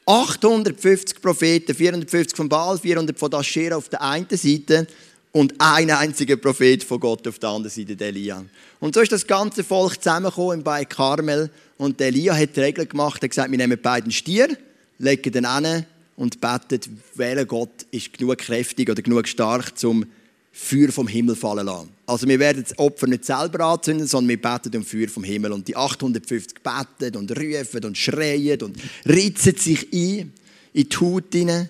850 0.05 1.21
Propheten, 1.21 1.75
450 1.75 2.37
von 2.37 2.49
Baal, 2.49 2.79
400 2.79 3.19
von 3.19 3.33
Aschera 3.35 3.77
auf 3.77 3.89
der 3.89 4.03
einen 4.03 4.29
Seite 4.31 4.87
und 5.37 5.53
ein 5.59 5.91
einziger 5.91 6.39
Prophet 6.39 6.83
von 6.83 6.99
Gott 6.99 7.29
auf 7.29 7.39
der 7.39 7.51
anderen 7.51 7.71
Seite, 7.71 7.95
der 7.95 8.09
Elia. 8.09 8.43
Und 8.81 8.95
so 8.95 9.03
ist 9.03 9.13
das 9.13 9.27
ganze 9.27 9.65
Volk 9.65 10.03
zusammengekommen 10.03 10.63
bei 10.63 10.87
Karmel 10.87 11.51
und 11.77 12.01
der 12.01 12.07
Elia 12.07 12.35
hat 12.35 12.57
die 12.57 12.61
Regel 12.61 12.87
gemacht, 12.87 13.23
er 13.23 13.27
hat 13.27 13.31
gesagt, 13.33 13.51
wir 13.51 13.59
nehmen 13.59 13.79
beiden 13.79 14.11
Stier, 14.11 14.57
legen 14.97 15.31
den 15.31 15.45
an 15.45 15.85
und 16.17 16.41
beten, 16.41 17.03
welcher 17.17 17.45
Gott 17.45 17.85
ist 17.91 18.15
genug 18.15 18.39
kräftig 18.39 18.89
oder 18.89 19.03
genug 19.03 19.29
stark, 19.29 19.77
zum 19.77 20.07
Feuer 20.53 20.91
vom 20.91 21.07
Himmel 21.07 21.37
fallen 21.37 21.67
lassen. 21.67 21.91
Also 22.07 22.27
wir 22.27 22.39
werden 22.39 22.65
das 22.67 22.79
Opfer 22.79 23.07
nicht 23.07 23.27
selber 23.27 23.63
anzünden, 23.67 24.07
sondern 24.07 24.31
wir 24.31 24.41
beten 24.41 24.75
um 24.75 24.87
Feuer 24.87 25.09
vom 25.09 25.23
Himmel. 25.23 25.53
Und 25.53 25.69
die 25.69 25.77
850 25.77 26.63
beten 26.63 27.15
und 27.15 27.31
rufen 27.39 27.85
und 27.85 27.99
schreien 27.99 28.63
und 28.63 28.79
ritzen 29.07 29.55
sich 29.55 29.93
ein 29.93 30.33
in 30.73 30.89
die 30.89 30.97
Haut 30.97 31.25
hinein 31.31 31.69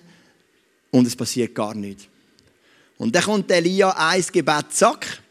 und 0.91 1.05
es 1.05 1.17
passiert 1.17 1.53
gar 1.53 1.75
nichts. 1.75 2.07
Und 2.97 3.15
dann 3.15 3.23
kommt 3.23 3.51
Elia, 3.51 3.91
ein 3.91 4.25
Gebet, 4.31 4.65
zack, 4.71 5.21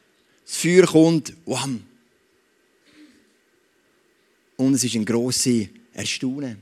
das 0.45 0.57
Feuer 0.57 0.87
kommt, 0.87 1.33
wham. 1.45 1.83
Und 4.57 4.75
es 4.75 4.85
ist 4.85 4.95
ein 4.95 5.05
grosses 5.05 5.69
Erstaunen. 5.93 6.59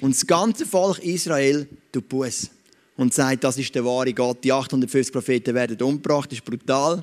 Und 0.00 0.14
das 0.14 0.26
ganze 0.26 0.66
Volk 0.66 0.98
Israel 0.98 1.66
tut 1.92 2.08
Buß 2.08 2.50
und 2.96 3.14
sagt, 3.14 3.44
das 3.44 3.56
ist 3.56 3.74
der 3.74 3.84
wahre 3.84 4.12
Gott. 4.12 4.44
Die 4.44 4.52
850 4.52 5.12
Propheten 5.12 5.54
werden 5.54 5.80
umgebracht, 5.80 6.30
das 6.30 6.38
ist 6.38 6.44
brutal. 6.44 7.02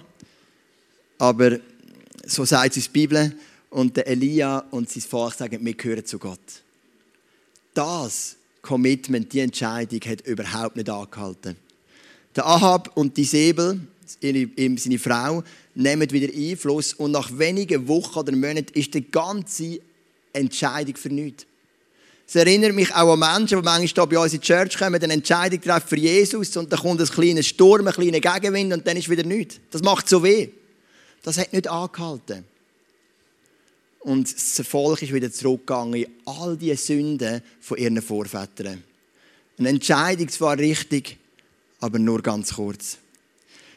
Aber 1.17 1.57
so 2.25 2.45
sagt 2.45 2.77
es 2.77 2.83
die 2.83 2.89
Bibel. 2.89 3.35
Und 3.69 3.97
der 3.97 4.07
Elia 4.07 4.59
und 4.71 4.89
sein 4.89 5.01
Volk 5.01 5.33
sagen, 5.33 5.65
wir 5.65 5.73
gehören 5.73 6.05
zu 6.05 6.19
Gott. 6.19 6.39
Das 7.73 8.37
Commitment, 8.61 9.31
die 9.33 9.39
Entscheidung 9.39 9.99
hat 10.01 10.21
überhaupt 10.21 10.75
nicht 10.75 10.89
angehalten. 10.89 11.57
Der 12.37 12.45
Ahab 12.45 12.95
und 12.95 13.17
die 13.17 13.23
Säbel, 13.23 13.79
seine 14.05 14.99
Frau, 14.99 15.43
nehmen 15.73 16.11
wieder 16.11 16.31
Einfluss 16.31 16.93
und 16.93 17.11
nach 17.11 17.35
wenigen 17.35 17.87
Wochen 17.87 18.19
oder 18.19 18.31
Monaten 18.31 18.73
ist 18.73 18.93
die 18.93 19.09
ganze 19.09 19.79
Entscheidung 20.33 20.95
für 20.95 21.09
nichts. 21.09 21.47
Es 22.27 22.35
erinnert 22.35 22.75
mich 22.75 22.93
auch 22.93 23.13
an 23.13 23.19
Menschen, 23.19 23.57
die 23.57 23.65
manchmal 23.65 24.05
bei 24.05 24.19
uns 24.19 24.33
in 24.33 24.41
die 24.41 24.45
Church 24.45 24.77
kommen, 24.77 25.01
eine 25.01 25.13
Entscheidung 25.13 25.59
treffen 25.61 25.87
für 25.87 25.97
Jesus 25.97 26.55
und 26.57 26.71
dann 26.71 26.79
kommt 26.79 27.01
ein 27.01 27.07
kleiner 27.07 27.41
Sturm, 27.41 27.87
ein 27.87 27.93
kleiner 27.93 28.19
Gegenwind 28.19 28.71
und 28.71 28.85
dann 28.85 28.97
ist 28.97 29.09
wieder 29.09 29.23
nichts. 29.23 29.59
Das 29.71 29.81
macht 29.81 30.07
so 30.07 30.23
weh. 30.23 30.49
Das 31.23 31.39
hat 31.39 31.53
nicht 31.53 31.67
angehalten. 31.67 32.43
Und 34.01 34.31
das 34.31 34.67
Volk 34.67 35.01
ist 35.01 35.11
wieder 35.11 35.31
zurückgegangen 35.31 36.03
in 36.03 36.07
all 36.25 36.55
die 36.55 36.75
Sünden 36.75 37.41
von 37.59 37.77
ihren 37.79 37.99
Vorvätern. 38.01 38.83
Eine 39.57 39.69
Entscheidung 39.69 40.29
zwar 40.29 40.57
richtig, 40.57 41.17
aber 41.79 41.99
nur 41.99 42.21
ganz 42.21 42.55
kurz. 42.55 42.97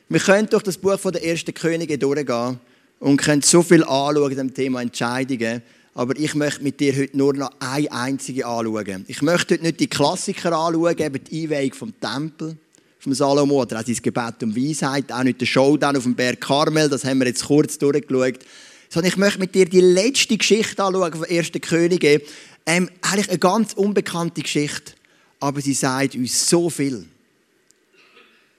Wir 0.09 0.21
können 0.21 0.49
durch 0.49 0.63
das 0.63 0.79
Buch 0.79 0.99
der 1.11 1.25
ersten 1.25 1.55
Könige 1.55 1.97
durchgehen 1.97 2.59
und 2.99 3.17
können 3.17 3.43
so 3.43 3.63
viel 3.63 3.85
anschauen 3.85 4.37
dem 4.37 4.55
Thema 4.55 4.83
Entscheidungen. 4.83 5.63
Aber 5.95 6.17
ich 6.19 6.35
möchte 6.35 6.63
mit 6.63 6.81
dir 6.81 6.97
heute 6.97 7.17
nur 7.17 7.35
noch 7.35 7.51
eine 7.59 7.91
einzige 7.91 8.47
anschauen. 8.47 9.05
Ich 9.09 9.23
möchte 9.23 9.55
heute 9.55 9.65
nicht 9.65 9.81
die 9.81 9.89
Klassiker 9.89 10.53
anschauen, 10.53 10.99
eben 10.99 11.25
die 11.25 11.43
Einweihung 11.45 11.75
vom 11.75 12.01
Tempel, 12.01 12.57
vom 12.99 13.15
Salomo 13.15 13.63
oder 13.63 13.81
auch 13.81 13.87
sein 13.87 13.99
Gebet 14.03 14.43
um 14.43 14.55
Weisheit, 14.55 15.11
auch 15.13 15.23
nicht 15.23 15.41
der 15.41 15.47
Showdown 15.47 15.97
auf 15.97 16.03
dem 16.05 16.15
Berg 16.15 16.41
Karmel, 16.41 16.89
das 16.89 17.05
haben 17.05 17.19
wir 17.19 17.27
jetzt 17.27 17.45
kurz 17.45 17.79
durchgeschaut. 17.79 18.41
Sondern 18.89 19.11
ich 19.11 19.17
möchte 19.17 19.39
mit 19.39 19.55
dir 19.55 19.67
die 19.67 19.81
letzte 19.81 20.37
Geschichte 20.37 20.83
anschauen 20.83 21.13
von 21.13 21.25
ersten 21.25 21.61
Könige. 21.61 22.23
Ähm, 22.67 22.91
eigentlich 23.01 23.29
eine 23.29 23.39
ganz 23.39 23.73
unbekannte 23.73 24.43
Geschichte, 24.43 24.93
aber 25.39 25.61
sie 25.61 25.75
sagt 25.75 26.15
uns 26.15 26.49
so 26.49 26.69
viel 26.69 27.07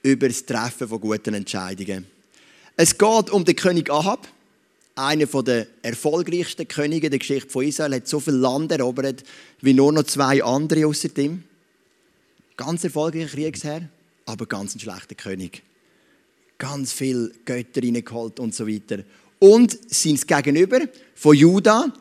über 0.02 0.28
das 0.28 0.44
Treffen 0.44 0.88
von 0.88 1.00
guten 1.00 1.34
Entscheidungen. 1.34 2.06
Es 2.76 2.96
geht 2.96 3.30
um 3.30 3.44
den 3.44 3.56
König 3.56 3.90
Ahab 3.90 4.26
einer 4.94 5.26
der 5.26 5.66
erfolgreichsten 5.82 6.68
Könige 6.68 7.08
der 7.08 7.18
Geschichte 7.18 7.48
von 7.48 7.64
Israel, 7.64 7.94
hat 7.94 8.08
so 8.08 8.20
viel 8.20 8.34
Land 8.34 8.72
erobert 8.72 9.24
wie 9.60 9.72
nur 9.72 9.92
noch 9.92 10.04
zwei 10.04 10.42
andere 10.42 10.86
außer 10.86 11.08
ihm. 11.16 11.44
Ganz 12.56 12.84
erfolgreicher 12.84 13.28
Kriegsherr, 13.28 13.88
aber 14.26 14.46
ganz 14.46 14.74
ein 14.74 14.80
schlechter 14.80 15.14
König. 15.14 15.62
Ganz 16.58 16.92
viel 16.92 17.32
Götter 17.44 17.82
reingeholt 17.82 18.38
und 18.38 18.54
so 18.54 18.68
weiter. 18.68 19.02
Und 19.38 19.76
sein 19.88 20.20
Gegenüber 20.26 20.80
von 21.14 21.36
Juda, 21.36 21.92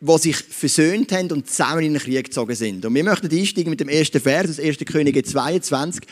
die 0.00 0.18
sich 0.18 0.36
versöhnt 0.36 1.12
haben 1.12 1.30
und 1.30 1.48
zusammen 1.48 1.84
in 1.84 1.92
den 1.92 2.02
Krieg 2.02 2.24
gezogen 2.24 2.56
sind. 2.56 2.84
Und 2.84 2.94
wir 2.94 3.04
möchten 3.04 3.30
einsteigen 3.30 3.70
mit 3.70 3.78
dem 3.78 3.88
ersten 3.88 4.20
Vers, 4.20 4.48
das 4.48 4.58
1. 4.58 4.78
Könige 4.78 5.22
22. 5.22 6.02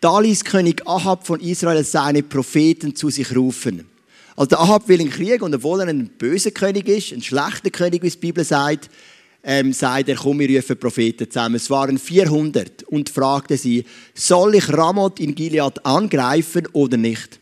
Da 0.00 0.20
ließ 0.20 0.44
König 0.44 0.86
Ahab 0.86 1.26
von 1.26 1.40
Israel 1.40 1.84
seine 1.84 2.22
Propheten 2.22 2.94
zu 2.94 3.10
sich 3.10 3.34
rufen. 3.34 3.86
Also 4.36 4.50
der 4.50 4.60
Ahab 4.60 4.88
will 4.88 5.00
einen 5.00 5.10
Krieg 5.10 5.42
und 5.42 5.54
obwohl 5.54 5.80
er 5.80 5.88
ein 5.88 6.08
böser 6.16 6.52
König 6.52 6.86
ist, 6.88 7.12
ein 7.12 7.22
schlechter 7.22 7.70
König, 7.70 8.02
wie 8.02 8.10
die 8.10 8.18
Bibel 8.18 8.44
sagt, 8.44 8.88
ähm, 9.42 9.72
sagt 9.72 10.08
er, 10.08 10.16
komm, 10.16 10.38
wir 10.38 10.56
rufen 10.56 10.78
Propheten 10.78 11.28
zusammen. 11.28 11.56
Es 11.56 11.70
waren 11.70 11.98
400 11.98 12.84
und 12.84 13.08
fragte 13.08 13.56
sie, 13.56 13.84
soll 14.14 14.54
ich 14.54 14.68
Ramoth 14.68 15.18
in 15.18 15.34
Gilead 15.34 15.84
angreifen 15.84 16.68
oder 16.72 16.96
nicht? 16.96 17.40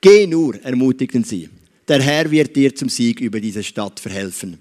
Geh 0.00 0.26
nur, 0.26 0.60
ermutigten 0.64 1.22
sie. 1.22 1.48
Der 1.86 2.00
Herr 2.00 2.30
wird 2.30 2.56
dir 2.56 2.74
zum 2.74 2.88
Sieg 2.88 3.20
über 3.20 3.40
diese 3.40 3.62
Stadt 3.62 4.00
verhelfen. 4.00 4.58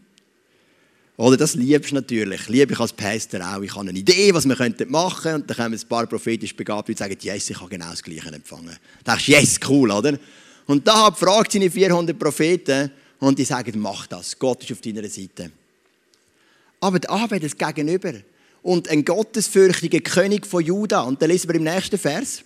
Oder 1.18 1.38
das 1.38 1.56
liebst 1.56 1.92
du 1.92 1.96
natürlich. 1.96 2.48
Liebe 2.48 2.74
ich 2.74 2.80
als 2.80 2.94
Pastor 2.94 3.42
auch. 3.42 3.62
Ich 3.62 3.76
habe 3.76 3.90
eine 3.90 4.00
Idee, 4.00 4.34
was 4.34 4.48
wir 4.48 4.56
machen 4.56 5.24
könnten. 5.24 5.42
Und 5.42 5.50
dann 5.50 5.58
kommen 5.58 5.74
ein 5.74 5.88
paar 5.88 6.08
prophetisch 6.08 6.56
begabt 6.56 6.90
und 6.90 6.98
sagen, 6.98 7.18
yes, 7.22 7.50
ich 7.50 7.60
habe 7.60 7.70
genau 7.70 7.90
das 7.90 8.02
Gleiche 8.02 8.30
empfangen. 8.30 8.76
Da 9.04 9.14
denkst 9.14 9.28
yes, 9.28 9.60
cool, 9.68 9.92
oder? 9.92 10.18
Und 10.66 10.88
da 10.88 11.12
fragt 11.12 11.52
seine 11.52 11.70
400 11.70 12.18
Propheten 12.18 12.92
und 13.20 13.38
die 13.38 13.46
sagen, 13.46 13.80
mach 13.80 14.08
das, 14.08 14.38
Gott 14.40 14.64
ist 14.64 14.72
auf 14.72 14.82
deiner 14.82 15.08
Seite. 15.08 15.52
Aber 16.80 17.00
der 17.00 17.22
hat 17.22 17.44
das 17.44 17.58
Gegenüber. 17.58 18.14
Und 18.64 18.90
ein 18.90 19.06
gottesfürchtiger 19.06 20.00
König 20.00 20.48
von 20.48 20.64
Juda. 20.64 21.02
Und 21.02 21.22
dann 21.22 21.30
lesen 21.30 21.50
wir 21.50 21.56
im 21.56 21.64
nächsten 21.64 21.98
Vers. 21.98 22.44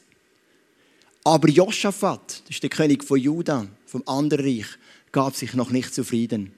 Aber 1.23 1.49
Josaphat, 1.49 2.41
das 2.45 2.49
ist 2.49 2.63
der 2.63 2.69
König 2.69 3.03
von 3.03 3.19
Juda, 3.19 3.67
vom 3.85 4.03
anderen 4.05 4.45
Reich, 4.45 4.67
gab 5.11 5.35
sich 5.35 5.53
noch 5.53 5.71
nicht 5.71 5.93
zufrieden. 5.93 6.51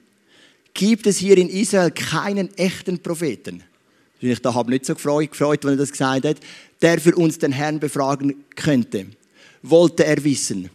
Gibt 0.74 1.06
es 1.06 1.18
hier 1.18 1.36
in 1.38 1.48
Israel 1.48 1.90
keinen 1.90 2.56
echten 2.56 2.98
Propheten? 2.98 3.62
Ich 4.20 4.44
habe 4.44 4.70
nicht 4.70 4.84
so 4.84 4.94
gefreut, 4.94 5.30
gefreut, 5.30 5.64
wenn 5.64 5.74
er 5.74 5.76
das 5.76 5.92
gesagt 5.92 6.26
hat, 6.26 6.38
der 6.82 7.00
für 7.00 7.14
uns 7.14 7.38
den 7.38 7.52
Herrn 7.52 7.78
befragen 7.78 8.44
könnte. 8.56 9.06
Wollte 9.62 10.04
er 10.04 10.22
wissen. 10.24 10.70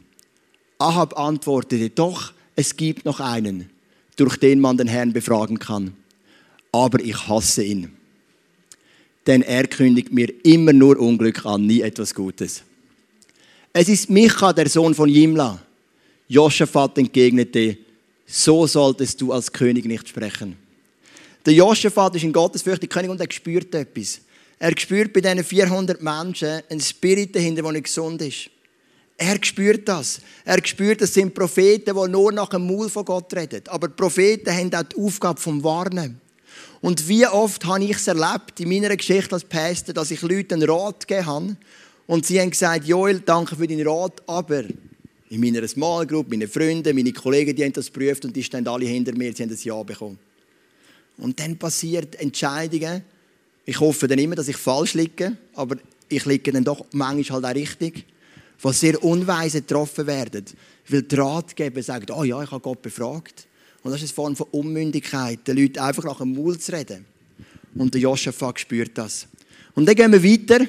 Ahab 0.78 1.18
antwortete, 1.18 1.90
doch, 1.90 2.34
es 2.56 2.76
gibt 2.76 3.06
noch 3.06 3.20
einen, 3.20 3.70
durch 4.16 4.38
den 4.38 4.60
man 4.60 4.78
den 4.78 4.88
Herrn 4.88 5.14
befragen 5.14 5.60
kann. 5.60 5.96
Aber 6.72 7.00
ich 7.00 7.28
hasse 7.28 7.64
ihn. 7.64 7.92
Denn 9.28 9.42
er 9.42 9.68
kündigt 9.68 10.12
mir 10.12 10.34
immer 10.44 10.74
nur 10.74 11.00
Unglück 11.00 11.46
an, 11.46 11.66
nie 11.66 11.82
etwas 11.82 12.14
Gutes. 12.14 12.64
Es 13.72 13.90
ist 13.90 14.10
Micha, 14.10 14.54
der 14.54 14.70
Sohn 14.70 14.94
von 14.94 15.10
Jimla. 15.10 15.62
Joschafat 16.28 16.98
entgegnete, 16.98 17.78
so 18.26 18.68
solltest 18.68 19.22
du 19.22 19.32
als 19.32 19.52
König 19.52 19.86
nicht 19.86 20.08
sprechen. 20.08 20.58
Der 21.46 21.54
Joschafat 21.54 22.16
ist 22.16 22.24
ein 22.24 22.34
gottesfürchtiger 22.34 22.94
König 22.94 23.12
und 23.12 23.20
er 23.20 23.32
spürt 23.32 23.74
etwas. 23.76 24.22
Er 24.60 24.78
spürt 24.78 25.12
bei 25.12 25.22
diesen 25.22 25.44
400 25.44 26.02
Menschen 26.02 26.62
einen 26.70 26.80
Spirit 26.80 27.36
dahinter, 27.36 27.64
der 27.64 27.72
nicht 27.74 27.86
gesund 27.86 28.22
ist. 28.22 28.50
Er 29.18 29.38
spürt 29.44 29.88
das. 29.88 30.22
Er 30.46 30.66
spürt, 30.66 31.02
das 31.02 31.14
sind 31.14 31.34
Propheten, 31.34 31.96
die 31.96 32.12
nur 32.12 32.32
nach 32.32 32.50
dem 32.50 32.66
Maul 32.66 32.90
von 32.90 33.06
Gott 33.06 33.34
reden. 33.36 33.64
Aber 33.68 33.90
Propheten 33.90 34.56
haben 34.56 34.74
auch 34.74 34.84
die 34.84 34.96
Aufgabe 34.96 35.40
vom 35.40 35.64
Warnen. 35.64 36.20
Und 36.82 37.08
wie 37.08 37.26
oft 37.28 37.66
habe 37.66 37.84
ich 37.84 37.92
es 37.92 38.08
erlebt 38.08 38.60
in 38.60 38.70
meiner 38.70 38.96
Geschichte 38.96 39.34
als 39.34 39.44
Pastor, 39.44 39.94
dass 39.94 40.12
ich 40.12 40.22
Leuten 40.22 40.56
einen 40.56 40.70
Rat 40.70 41.08
gegeben 41.08 41.26
habe 41.26 41.58
und 42.08 42.26
sie 42.26 42.40
haben 42.40 42.50
gesagt, 42.50 42.86
Joel, 42.86 43.22
danke 43.22 43.56
für 43.56 43.68
deinen 43.68 43.88
Rat, 43.88 44.22
aber 44.28 44.64
in 45.34 45.42
meiner 45.42 45.68
Small 45.68 46.06
Group, 46.06 46.30
meine 46.30 46.48
Freunde, 46.48 46.94
meine 46.94 47.12
Kollegen, 47.12 47.56
die 47.56 47.64
haben 47.64 47.74
das 47.74 47.92
geprüft 47.92 48.24
und 48.24 48.36
die 48.36 48.44
stehen 48.44 48.68
alle 48.68 48.86
hinter 48.86 49.16
mir, 49.16 49.34
sie 49.34 49.42
haben 49.42 49.50
das 49.50 49.64
Ja 49.64 49.82
bekommen. 49.82 50.20
Und 51.18 51.40
dann 51.40 51.58
passiert 51.58 52.16
Entscheidungen. 52.22 53.04
Ich 53.66 53.80
hoffe 53.80 54.08
dann 54.08 54.20
immer, 54.20 54.36
dass 54.36 54.48
ich 54.48 54.58
falsch 54.58 54.94
liege, 54.94 55.36
aber 55.56 55.78
ich 56.08 56.26
liege 56.26 56.52
dann 56.52 56.64
doch 56.64 56.86
manchmal 56.92 57.42
halt 57.42 57.58
auch 57.58 57.60
richtig 57.60 58.06
die 58.64 58.74
sehr 58.74 59.04
unweise 59.04 59.62
getroffen 59.62 60.08
werden, 60.08 60.46
weil 60.88 61.02
die 61.02 61.16
Ratgeber 61.16 61.82
sagen, 61.82 62.06
oh 62.12 62.24
ja, 62.24 62.42
ich 62.44 62.52
habe 62.52 62.62
Gott 62.62 62.82
befragt. 62.82 63.48
Und 63.82 63.92
das 63.92 64.02
ist 64.02 64.12
eine 64.12 64.16
Form 64.16 64.36
von 64.36 64.48
Unmündigkeit, 64.52 65.46
den 65.48 65.58
Leuten 65.58 65.80
einfach 65.80 66.04
nach 66.06 66.20
dem 66.20 66.34
Maul 66.34 66.58
zu 66.58 66.72
reden. 66.72 67.06
Und 67.76 67.94
der 67.94 68.02
Joschafat 68.02 68.60
spürt 68.60 68.98
das. 68.98 69.28
Und 69.74 69.86
dann 69.88 69.96
gehen 69.96 70.12
wir 70.12 70.24
weiter. 70.24 70.66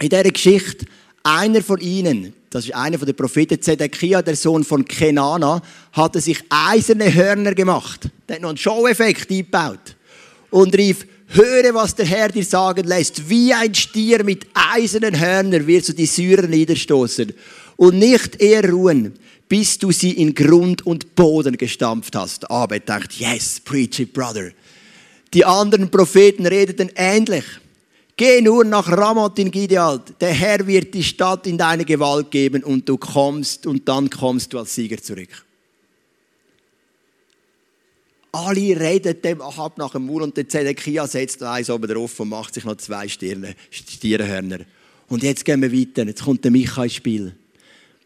In 0.00 0.08
dieser 0.08 0.24
Geschichte, 0.24 0.84
einer 1.22 1.62
von 1.62 1.80
ihnen, 1.80 2.34
das 2.54 2.66
ist 2.66 2.74
einer 2.76 2.98
den 2.98 3.16
Propheten, 3.16 3.60
Zedekia, 3.60 4.22
der 4.22 4.36
Sohn 4.36 4.62
von 4.62 4.84
Kenana, 4.84 5.60
hatte 5.90 6.20
sich 6.20 6.38
eiserne 6.48 7.12
Hörner 7.12 7.52
gemacht. 7.52 8.08
Der 8.28 8.36
hat 8.36 8.42
noch 8.42 8.50
einen 8.50 8.58
Show-Effekt 8.58 9.28
eingebaut. 9.28 9.96
Und 10.50 10.72
rief, 10.78 11.04
Höre, 11.26 11.74
was 11.74 11.96
der 11.96 12.06
Herr 12.06 12.28
dir 12.28 12.44
sagen 12.44 12.86
lässt. 12.86 13.28
Wie 13.28 13.52
ein 13.52 13.74
Stier 13.74 14.22
mit 14.22 14.46
eisernen 14.54 15.18
Hörnern 15.18 15.66
wirst 15.66 15.88
du 15.88 15.94
die 15.94 16.06
Syrer 16.06 16.46
niederstoßen 16.46 17.32
und 17.74 17.98
nicht 17.98 18.40
eher 18.40 18.70
ruhen, 18.70 19.14
bis 19.48 19.76
du 19.76 19.90
sie 19.90 20.12
in 20.12 20.32
Grund 20.32 20.86
und 20.86 21.16
Boden 21.16 21.56
gestampft 21.56 22.14
hast. 22.14 22.48
Aber 22.48 22.76
er 22.76 22.80
dachte, 22.82 23.16
yes, 23.18 23.58
preach 23.64 23.98
it, 23.98 24.12
brother. 24.12 24.52
Die 25.32 25.44
anderen 25.44 25.90
Propheten 25.90 26.46
redeten 26.46 26.92
ähnlich. 26.94 27.44
Geh 28.16 28.40
nur 28.40 28.64
nach 28.64 28.86
Ramoth 28.90 29.38
in 29.40 29.50
Gidead. 29.50 30.20
Der 30.20 30.32
Herr 30.32 30.64
wird 30.66 30.94
die 30.94 31.02
Stadt 31.02 31.46
in 31.48 31.58
deine 31.58 31.84
Gewalt 31.84 32.30
geben 32.30 32.62
und 32.62 32.88
du 32.88 32.96
kommst 32.96 33.66
und 33.66 33.88
dann 33.88 34.08
kommst 34.08 34.52
du 34.52 34.58
als 34.58 34.74
Sieger 34.74 34.98
zurück. 35.02 35.44
Alle 38.30 38.80
reden 38.80 39.20
dem 39.22 39.40
Ahab 39.40 39.78
nach 39.78 39.92
dem 39.92 40.06
Mund 40.06 40.22
und 40.22 40.36
der 40.36 40.48
Zedekia 40.48 41.06
setzt 41.06 41.42
eins 41.42 41.70
oben 41.70 41.92
drauf 41.92 42.18
und 42.18 42.28
macht 42.28 42.54
sich 42.54 42.64
noch 42.64 42.76
zwei 42.76 43.08
Stirne, 43.08 43.54
Stierenhörner. 43.70 44.60
Und 45.08 45.22
jetzt 45.22 45.44
gehen 45.44 45.62
wir 45.62 45.72
weiter. 45.72 46.06
Jetzt 46.06 46.24
kommt 46.24 46.44
der 46.44 46.50
Micha 46.50 46.84
ins 46.84 46.94
Spiel. 46.94 47.34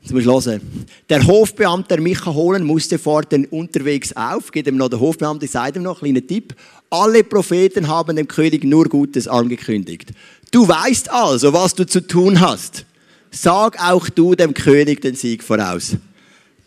Jetzt 0.00 0.12
musst 0.12 0.26
du 0.26 0.50
hören. 0.50 0.60
Der 1.08 1.26
Hofbeamte, 1.26 2.00
Micha 2.00 2.32
holen 2.32 2.64
musste 2.64 2.98
vor 2.98 3.22
den 3.22 3.46
unterwegs 3.46 4.12
auf. 4.14 4.50
Geht 4.52 4.66
ihm 4.66 4.76
noch 4.76 4.88
der 4.88 5.00
Hofbeamte, 5.00 5.46
sagt 5.46 5.76
ihm 5.76 5.82
noch, 5.82 6.02
einen 6.02 6.14
kleinen 6.14 6.28
Tipp. 6.28 6.54
Alle 6.90 7.24
Propheten 7.24 7.88
haben 7.88 8.16
dem 8.16 8.28
König 8.28 8.64
nur 8.64 8.84
Gutes 8.84 9.28
angekündigt. 9.28 10.12
Du 10.50 10.66
weißt 10.66 11.10
also, 11.10 11.52
was 11.52 11.74
du 11.74 11.86
zu 11.86 12.06
tun 12.06 12.40
hast. 12.40 12.86
Sag 13.30 13.78
auch 13.82 14.08
du 14.08 14.34
dem 14.34 14.54
König 14.54 15.02
den 15.02 15.14
Sieg 15.14 15.42
voraus. 15.42 15.96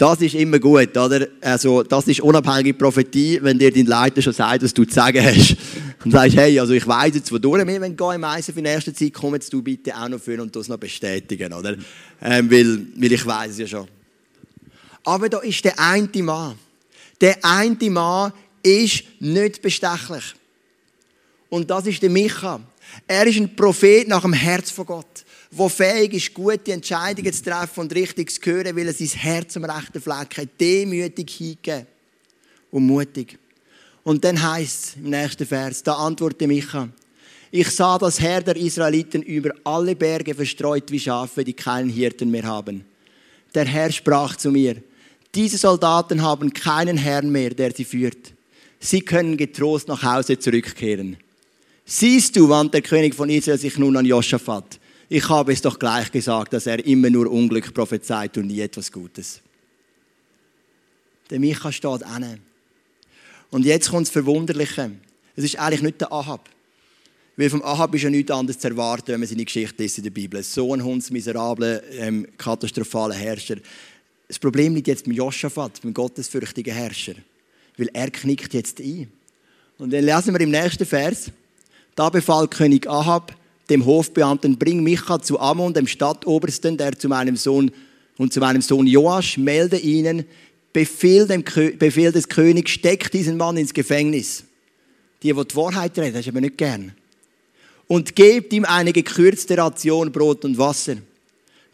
Das 0.01 0.19
ist 0.19 0.33
immer 0.33 0.57
gut, 0.57 0.97
oder? 0.97 1.27
Also, 1.41 1.83
das 1.83 2.07
ist 2.07 2.21
unabhängige 2.21 2.73
Prophetie, 2.73 3.37
wenn 3.39 3.59
dir 3.59 3.71
dein 3.71 3.85
Leiter 3.85 4.19
schon 4.19 4.33
sagt, 4.33 4.63
was 4.63 4.73
du 4.73 4.83
zu 4.83 4.95
sagen 4.95 5.23
hast. 5.23 5.55
Und 6.03 6.09
sagst, 6.09 6.37
hey, 6.37 6.59
also 6.59 6.73
ich 6.73 6.87
weiss 6.87 7.13
jetzt, 7.13 7.31
wodurch 7.31 7.67
wir 7.67 7.79
gehen 7.79 7.93
im 7.93 8.41
für 8.41 8.51
die 8.53 8.67
erste 8.67 8.95
Zeit, 8.95 9.13
komm 9.13 9.35
jetzt 9.35 9.53
du 9.53 9.61
bitte 9.61 9.95
auch 9.95 10.09
noch 10.09 10.19
für 10.19 10.41
und 10.41 10.55
das 10.55 10.67
noch 10.69 10.77
bestätigen, 10.77 11.53
oder? 11.53 11.75
Ähm, 12.19 12.49
weil, 12.49 12.87
weil 12.95 13.11
ich 13.11 13.23
weiß 13.23 13.51
es 13.51 13.57
ja 13.59 13.67
schon. 13.67 13.87
Aber 15.03 15.29
da 15.29 15.37
ist 15.37 15.63
der 15.63 15.79
eine 15.79 16.09
Mann. 16.23 16.55
Der 17.21 17.37
eine 17.43 17.89
Mann 17.91 18.33
ist 18.63 19.03
nicht 19.19 19.61
bestechlich. 19.61 20.33
Und 21.49 21.69
das 21.69 21.85
ist 21.85 22.01
der 22.01 22.09
Micha. 22.09 22.59
Er 23.05 23.27
ist 23.27 23.37
ein 23.37 23.55
Prophet 23.55 24.07
nach 24.07 24.23
dem 24.23 24.33
Herz 24.33 24.71
von 24.71 24.87
Gott 24.87 25.25
der 25.51 25.69
fähig 25.69 26.13
ist, 26.13 26.33
gute 26.33 26.71
Entscheidungen 26.71 27.33
zu 27.33 27.43
treffen 27.43 27.81
und 27.81 27.93
richtig 27.93 28.31
zu 28.31 28.49
hören, 28.49 28.75
weil 28.75 28.87
er 28.87 28.93
sein 28.93 29.07
Herz 29.07 29.57
am 29.57 29.65
rechten 29.65 30.01
Fleck 30.01 30.37
hat, 30.37 30.49
demütig 30.59 31.29
hingegeben 31.29 31.87
und 32.71 32.85
mutig. 32.85 33.37
Und 34.03 34.23
dann 34.23 34.41
heißt 34.41 34.83
es 34.83 34.95
im 34.95 35.09
nächsten 35.09 35.45
Vers, 35.45 35.83
da 35.83 35.93
antwortete 35.93 36.47
Micha, 36.47 36.89
ich 37.53 37.69
sah 37.69 37.97
das 37.97 38.19
Herr 38.21 38.41
der 38.41 38.55
Israeliten 38.55 39.21
über 39.21 39.53
alle 39.65 39.93
Berge 39.93 40.33
verstreut 40.33 40.89
wie 40.89 40.99
Schafe, 40.99 41.43
die 41.43 41.53
keinen 41.53 41.89
Hirten 41.89 42.31
mehr 42.31 42.45
haben. 42.45 42.85
Der 43.53 43.65
Herr 43.65 43.91
sprach 43.91 44.37
zu 44.37 44.51
mir, 44.51 44.77
Diese 45.35 45.57
Soldaten 45.57 46.21
haben 46.21 46.53
keinen 46.53 46.97
Herrn 46.97 47.29
mehr, 47.29 47.49
der 47.49 47.73
sie 47.73 47.83
führt. 47.83 48.33
Sie 48.79 49.01
können 49.01 49.35
getrost 49.35 49.89
nach 49.89 50.01
Hause 50.01 50.39
zurückkehren. 50.39 51.17
Siehst 51.85 52.37
du, 52.37 52.47
wandte 52.47 52.79
der 52.79 52.89
König 52.89 53.13
von 53.13 53.29
Israel 53.29 53.57
sich 53.57 53.77
nun 53.77 53.97
an 53.97 54.05
Josaphat. 54.05 54.79
Ich 55.13 55.27
habe 55.27 55.51
es 55.51 55.61
doch 55.61 55.77
gleich 55.77 56.09
gesagt, 56.09 56.53
dass 56.53 56.67
er 56.67 56.85
immer 56.85 57.09
nur 57.09 57.29
Unglück 57.29 57.73
prophezeit 57.73 58.37
und 58.37 58.47
nie 58.47 58.61
etwas 58.61 58.89
Gutes. 58.89 59.41
Der 61.29 61.37
Micha 61.37 61.69
steht 61.69 62.03
an. 62.03 62.39
Und 63.49 63.65
jetzt 63.65 63.89
kommt 63.89 64.07
das 64.07 64.13
Verwunderliche. 64.13 64.89
Es 65.35 65.43
ist 65.43 65.59
eigentlich 65.59 65.81
nicht 65.81 65.99
der 65.99 66.13
Ahab. 66.13 66.49
Weil 67.35 67.49
vom 67.49 67.61
Ahab 67.61 67.93
ist 67.93 68.03
ja 68.03 68.09
nichts 68.09 68.31
anderes 68.31 68.57
zu 68.57 68.69
erwarten, 68.69 69.09
wenn 69.09 69.19
man 69.19 69.27
seine 69.27 69.43
Geschichte 69.43 69.83
liest 69.83 69.97
in 69.97 70.05
der 70.05 70.11
Bibel. 70.11 70.41
So 70.43 70.73
ein 70.73 70.81
hundsmiserabler, 70.81 71.83
ähm, 71.91 72.25
katastrophaler 72.37 73.15
Herrscher. 73.15 73.57
Das 74.29 74.39
Problem 74.39 74.75
liegt 74.75 74.87
jetzt 74.87 75.03
beim 75.03 75.13
Joschafat, 75.13 75.81
beim 75.81 75.93
gottesfürchtigen 75.93 76.73
Herrscher. 76.73 77.15
Weil 77.75 77.89
er 77.91 78.09
knickt 78.11 78.53
jetzt 78.53 78.79
ein. 78.79 79.11
Und 79.77 79.91
dann 79.91 80.05
lesen 80.05 80.33
wir 80.33 80.39
im 80.39 80.51
nächsten 80.51 80.85
Vers. 80.85 81.31
Da 81.95 82.07
befahl 82.07 82.47
König 82.47 82.87
Ahab 82.87 83.35
dem 83.71 83.85
Hofbeamten, 83.85 84.57
bring 84.57 84.83
Micha 84.83 85.21
zu 85.21 85.39
Ammon, 85.39 85.73
dem 85.73 85.87
Stadtobersten, 85.87 86.77
der 86.77 86.97
zu 86.99 87.07
meinem 87.07 87.37
Sohn 87.37 87.71
und 88.17 88.33
zu 88.33 88.39
meinem 88.39 88.61
Sohn 88.61 88.85
Joasch, 88.85 89.37
melde 89.37 89.77
ihnen, 89.77 90.25
Befehl, 90.73 91.25
dem, 91.25 91.43
Befehl 91.43 92.11
des 92.11 92.27
Königs, 92.27 92.71
steck 92.71 93.11
diesen 93.11 93.37
Mann 93.37 93.57
ins 93.57 93.73
Gefängnis. 93.73 94.43
Die, 95.23 95.33
die 95.33 95.33
die 95.33 95.55
Wahrheit 95.55 95.97
reden, 95.97 96.13
das 96.13 96.21
ist 96.21 96.29
aber 96.29 96.41
nicht 96.41 96.57
gern. 96.57 96.93
Und 97.87 98.15
gebt 98.15 98.53
ihm 98.53 98.65
eine 98.65 98.93
gekürzte 98.93 99.57
Ration 99.57 100.11
Brot 100.11 100.45
und 100.45 100.57
Wasser. 100.57 100.97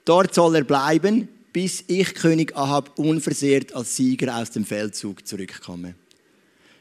Dort 0.05 0.33
soll 0.33 0.55
er 0.55 0.63
bleiben, 0.63 1.27
bis 1.51 1.83
ich 1.88 2.13
König 2.13 2.55
Ahab 2.55 2.97
unversehrt 2.97 3.73
als 3.73 3.95
Sieger 3.95 4.38
aus 4.38 4.51
dem 4.51 4.65
Feldzug 4.65 5.27
zurückkomme. 5.27 5.95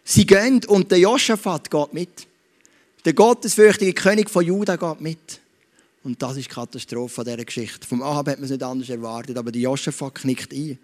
Sie 0.04 0.26
gehen 0.26 0.60
und 0.66 0.90
der 0.90 0.98
Josaphat 0.98 1.70
geht 1.70 1.92
mit. 1.92 2.26
Der 3.06 3.14
gottesfürchtige 3.14 3.92
König 3.92 4.28
von 4.28 4.44
Juda 4.44 4.74
geht 4.74 5.00
mit. 5.00 5.40
Und 6.02 6.20
das 6.20 6.36
ist 6.36 6.50
die 6.50 6.54
Katastrophe 6.54 7.22
dieser 7.22 7.44
Geschichte. 7.44 7.86
Vom 7.86 8.02
Ahab 8.02 8.28
hat 8.28 8.38
man 8.38 8.46
es 8.46 8.50
nicht 8.50 8.62
anders 8.64 8.88
erwartet, 8.88 9.38
aber 9.38 9.52
der 9.52 9.62
Josaphat 9.62 10.16
knickt 10.16 10.52
ein. 10.52 10.76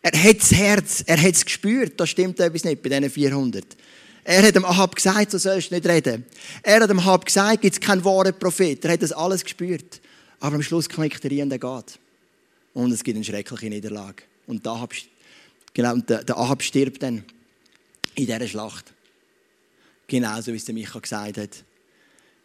Er 0.00 0.22
hat 0.24 0.40
das 0.40 0.52
Herz, 0.52 1.04
er 1.06 1.20
hat 1.20 1.34
es 1.34 1.44
gespürt, 1.44 2.00
da 2.00 2.06
stimmt 2.06 2.40
etwas 2.40 2.64
nicht 2.64 2.82
bei 2.82 2.88
diesen 2.88 3.10
400. 3.10 3.64
Er 4.24 4.42
hat 4.42 4.54
dem 4.54 4.64
Ahab 4.64 4.96
gesagt, 4.96 5.30
so 5.32 5.36
sollst 5.36 5.70
du 5.70 5.74
nicht 5.74 5.86
reden. 5.86 6.24
Er 6.62 6.80
hat 6.80 6.88
dem 6.88 6.98
Ahab 6.98 7.26
gesagt, 7.26 7.60
gibt 7.60 7.74
es 7.74 7.80
keinen 7.80 8.02
wahren 8.02 8.38
Prophet. 8.38 8.82
Er 8.86 8.92
hat 8.92 9.02
das 9.02 9.12
alles 9.12 9.44
gespürt. 9.44 10.00
Aber 10.40 10.56
am 10.56 10.62
Schluss 10.62 10.88
knickt 10.88 11.22
er 11.26 11.30
ein 11.30 11.42
und 11.42 11.52
er 11.52 11.58
geht. 11.58 11.98
Und 12.72 12.90
es 12.90 13.04
gibt 13.04 13.16
eine 13.16 13.24
schreckliche 13.24 13.68
Niederlage. 13.68 14.22
Und 14.46 14.64
der 14.64 14.72
Ahab, 14.72 14.94
genau, 15.74 15.94
der, 15.96 16.24
der 16.24 16.38
Ahab 16.38 16.62
stirbt 16.62 17.02
dann 17.02 17.22
in 18.14 18.24
dieser 18.24 18.48
Schlacht. 18.48 18.94
Genauso 20.06 20.52
wie 20.52 20.56
es 20.56 20.64
der 20.64 20.74
Micha 20.74 20.98
gesagt 20.98 21.36
hat. 21.36 21.65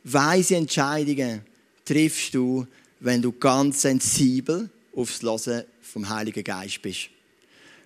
Weise 0.04 0.56
Entscheidungen 0.56 1.42
triffst 1.86 2.34
du, 2.34 2.66
wenn 3.00 3.22
du 3.22 3.32
ganz 3.32 3.82
sensibel 3.82 4.70
aufs 4.96 5.22
Hören 5.22 5.64
vom 5.82 6.08
Heiligen 6.10 6.44
Geist 6.44 6.82
bist. 6.82 7.10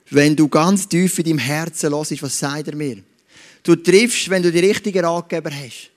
Wenn 0.10 0.36
du 0.36 0.48
ganz 0.48 0.88
tief 0.88 1.18
in 1.20 1.26
deinem 1.26 1.38
Herzen 1.40 1.92
hörst, 1.92 2.22
was 2.22 2.40
sagt 2.40 2.68
er 2.68 2.76
mir? 2.76 2.98
Du 3.64 3.76
triffst, 3.76 4.30
wenn 4.30 4.44
du 4.44 4.52
die 4.52 4.60
richtigen 4.60 5.04
Ratgeber 5.04 5.50
hast. 5.50 5.90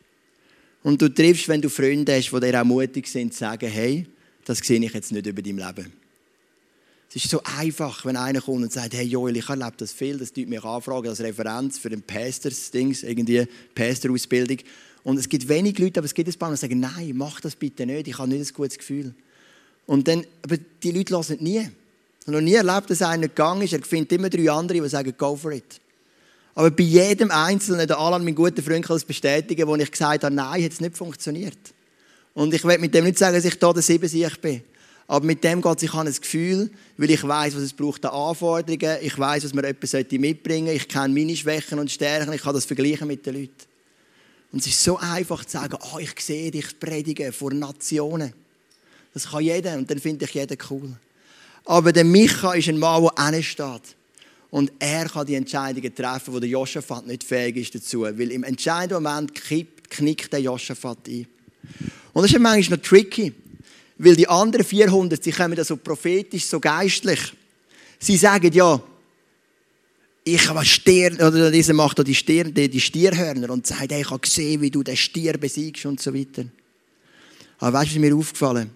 Und 0.82 1.02
du 1.02 1.12
triffst, 1.12 1.48
wenn 1.48 1.60
du 1.60 1.68
Freunde 1.68 2.16
hast, 2.16 2.30
die 2.30 2.40
dir 2.40 2.60
auch 2.60 2.64
mutig 2.64 3.06
sind, 3.06 3.32
zu 3.34 3.40
sagen, 3.40 3.68
hey, 3.68 4.06
das 4.44 4.58
sehe 4.58 4.82
ich 4.82 4.94
jetzt 4.94 5.12
nicht 5.12 5.26
über 5.26 5.42
dein 5.42 5.58
Leben. 5.58 5.92
Es 7.10 7.16
ist 7.16 7.30
so 7.30 7.42
einfach, 7.42 8.04
wenn 8.04 8.16
einer 8.16 8.40
kommt 8.40 8.62
und 8.62 8.72
sagt, 8.72 8.94
hey 8.94 9.06
Joel, 9.06 9.36
ich 9.36 9.48
erlebe 9.48 9.74
das 9.78 9.92
viel, 9.92 10.18
das 10.18 10.32
tut 10.32 10.48
mich 10.48 10.62
anfragen 10.62 11.08
als 11.08 11.20
Referenz 11.20 11.78
für 11.78 11.88
den 11.88 12.02
Pastors-Dings, 12.02 13.02
irgendwie 13.02 13.46
Pastor-Ausbildung. 13.74 14.58
Und 15.04 15.18
es 15.18 15.28
gibt 15.28 15.48
wenig 15.48 15.78
Leute, 15.78 16.00
aber 16.00 16.06
es 16.06 16.14
gibt 16.14 16.28
ein 16.28 16.38
paar, 16.38 16.50
die 16.50 16.56
sagen, 16.56 16.80
nein, 16.80 17.12
mach 17.14 17.40
das 17.40 17.56
bitte 17.56 17.86
nicht, 17.86 18.08
ich 18.08 18.18
habe 18.18 18.28
nicht 18.28 18.50
ein 18.50 18.54
gutes 18.54 18.78
Gefühl. 18.78 19.14
Und 19.86 20.06
dann, 20.06 20.24
aber 20.42 20.56
die 20.82 20.90
Leute 20.90 21.14
hören 21.14 21.38
nie. 21.40 21.58
Ich 21.58 22.26
habe 22.26 22.32
noch 22.32 22.40
nie 22.40 22.54
erlebt, 22.54 22.90
dass 22.90 23.00
einer 23.00 23.28
gegangen 23.28 23.62
ist, 23.62 23.72
er 23.72 23.82
findet 23.82 24.12
immer 24.12 24.28
drei 24.28 24.50
andere, 24.50 24.82
die 24.82 24.88
sagen, 24.88 25.14
go 25.16 25.34
for 25.34 25.52
it. 25.52 25.80
Aber 26.54 26.70
bei 26.70 26.82
jedem 26.82 27.30
Einzelnen, 27.30 27.86
der 27.86 27.98
Alan, 27.98 28.24
mein 28.24 28.34
guter 28.34 28.62
Freund, 28.62 28.84
kann 28.84 28.96
es 28.96 29.04
bestätigen, 29.04 29.66
wo 29.66 29.76
ich 29.76 29.90
gesagt 29.90 30.24
habe, 30.24 30.34
nein, 30.34 30.64
hat 30.64 30.72
es 30.72 30.80
nicht 30.80 30.96
funktioniert. 30.96 31.56
Und 32.34 32.52
ich 32.52 32.64
will 32.64 32.78
mit 32.78 32.92
dem 32.94 33.04
nicht 33.04 33.16
sagen, 33.18 33.36
dass 33.36 33.44
ich 33.44 33.58
da 33.58 33.72
der 33.72 33.82
Siebensieg 33.82 34.40
bin. 34.40 34.62
Aber 35.06 35.24
mit 35.24 35.42
dem 35.42 35.62
geht 35.62 35.76
es, 35.78 35.82
ich 35.84 35.92
habe 35.94 36.08
ein 36.08 36.14
Gefühl, 36.14 36.70
weil 36.96 37.10
ich 37.10 37.26
weiß, 37.26 37.54
was 37.56 37.62
es 37.62 37.72
braucht 37.72 38.04
an 38.04 38.12
Anforderungen, 38.12 38.98
ich 39.00 39.18
weiß, 39.18 39.44
was 39.44 39.54
man 39.54 39.64
etwas 39.64 39.94
mitbringen 40.10 40.66
sollte, 40.66 40.82
ich 40.82 40.88
kenne 40.88 41.14
meine 41.14 41.34
Schwächen 41.34 41.78
und 41.78 41.90
Stärken, 41.90 42.32
ich 42.32 42.42
kann 42.42 42.54
das 42.54 42.66
vergleichen 42.66 43.08
mit 43.08 43.24
den 43.24 43.36
Leuten. 43.36 43.67
Und 44.52 44.60
es 44.60 44.68
ist 44.68 44.82
so 44.82 44.96
einfach 44.98 45.44
zu 45.44 45.52
sagen, 45.52 45.76
oh, 45.92 45.98
ich 45.98 46.14
sehe 46.20 46.50
dich 46.50 46.78
predigen 46.78 47.32
vor 47.32 47.52
Nationen. 47.52 48.32
Das 49.12 49.30
kann 49.30 49.42
jeder 49.42 49.74
und 49.76 49.90
dann 49.90 49.98
finde 49.98 50.24
ich 50.24 50.34
jeden 50.34 50.56
cool. 50.70 50.96
Aber 51.64 51.92
der 51.92 52.04
Micha 52.04 52.54
ist 52.54 52.68
ein 52.68 52.78
Mann, 52.78 53.08
der 53.16 53.42
steht. 53.42 53.82
Und 54.50 54.72
er 54.78 55.06
kann 55.06 55.26
die 55.26 55.34
Entscheidungen 55.34 55.94
treffen, 55.94 56.32
wo 56.32 56.40
der 56.40 56.48
Joschafat 56.48 57.06
nicht 57.06 57.24
fähig 57.24 57.56
ist 57.56 57.74
dazu. 57.74 58.02
Weil 58.02 58.32
im 58.32 58.44
entscheidenden 58.44 59.02
Moment 59.02 59.34
knickt 59.34 60.32
der 60.32 60.40
Joschafat 60.40 61.06
ein. 61.08 61.26
Und 62.14 62.22
das 62.22 62.32
ist 62.32 62.40
manchmal 62.40 62.78
noch 62.78 62.84
tricky. 62.84 63.34
Weil 63.98 64.16
die 64.16 64.28
anderen 64.28 64.64
400, 64.64 65.22
sie 65.22 65.32
kommen 65.32 65.56
da 65.56 65.64
so 65.64 65.76
prophetisch, 65.76 66.46
so 66.46 66.58
geistlich. 66.60 67.20
Sie 67.98 68.16
sagen 68.16 68.50
ja, 68.52 68.80
ich 70.34 70.48
habe 70.48 70.64
Stier, 70.64 71.12
oder 71.14 71.50
dieser 71.50 71.74
macht 71.74 72.06
die, 72.06 72.14
Stier, 72.14 72.44
die, 72.44 72.68
die 72.68 72.80
Stierhörner 72.80 73.50
und 73.50 73.66
sagt, 73.66 73.90
hey, 73.90 74.02
ich 74.02 74.10
habe 74.10 74.20
gesehen, 74.20 74.60
wie 74.60 74.70
du 74.70 74.82
den 74.82 74.96
Stier 74.96 75.34
besiegst 75.34 75.86
und 75.86 76.00
so 76.00 76.14
weiter. 76.14 76.44
Aber 77.58 77.78
weißt 77.78 77.90
du, 77.90 77.94
was 77.94 78.00
mir 78.00 78.14
aufgefallen? 78.14 78.70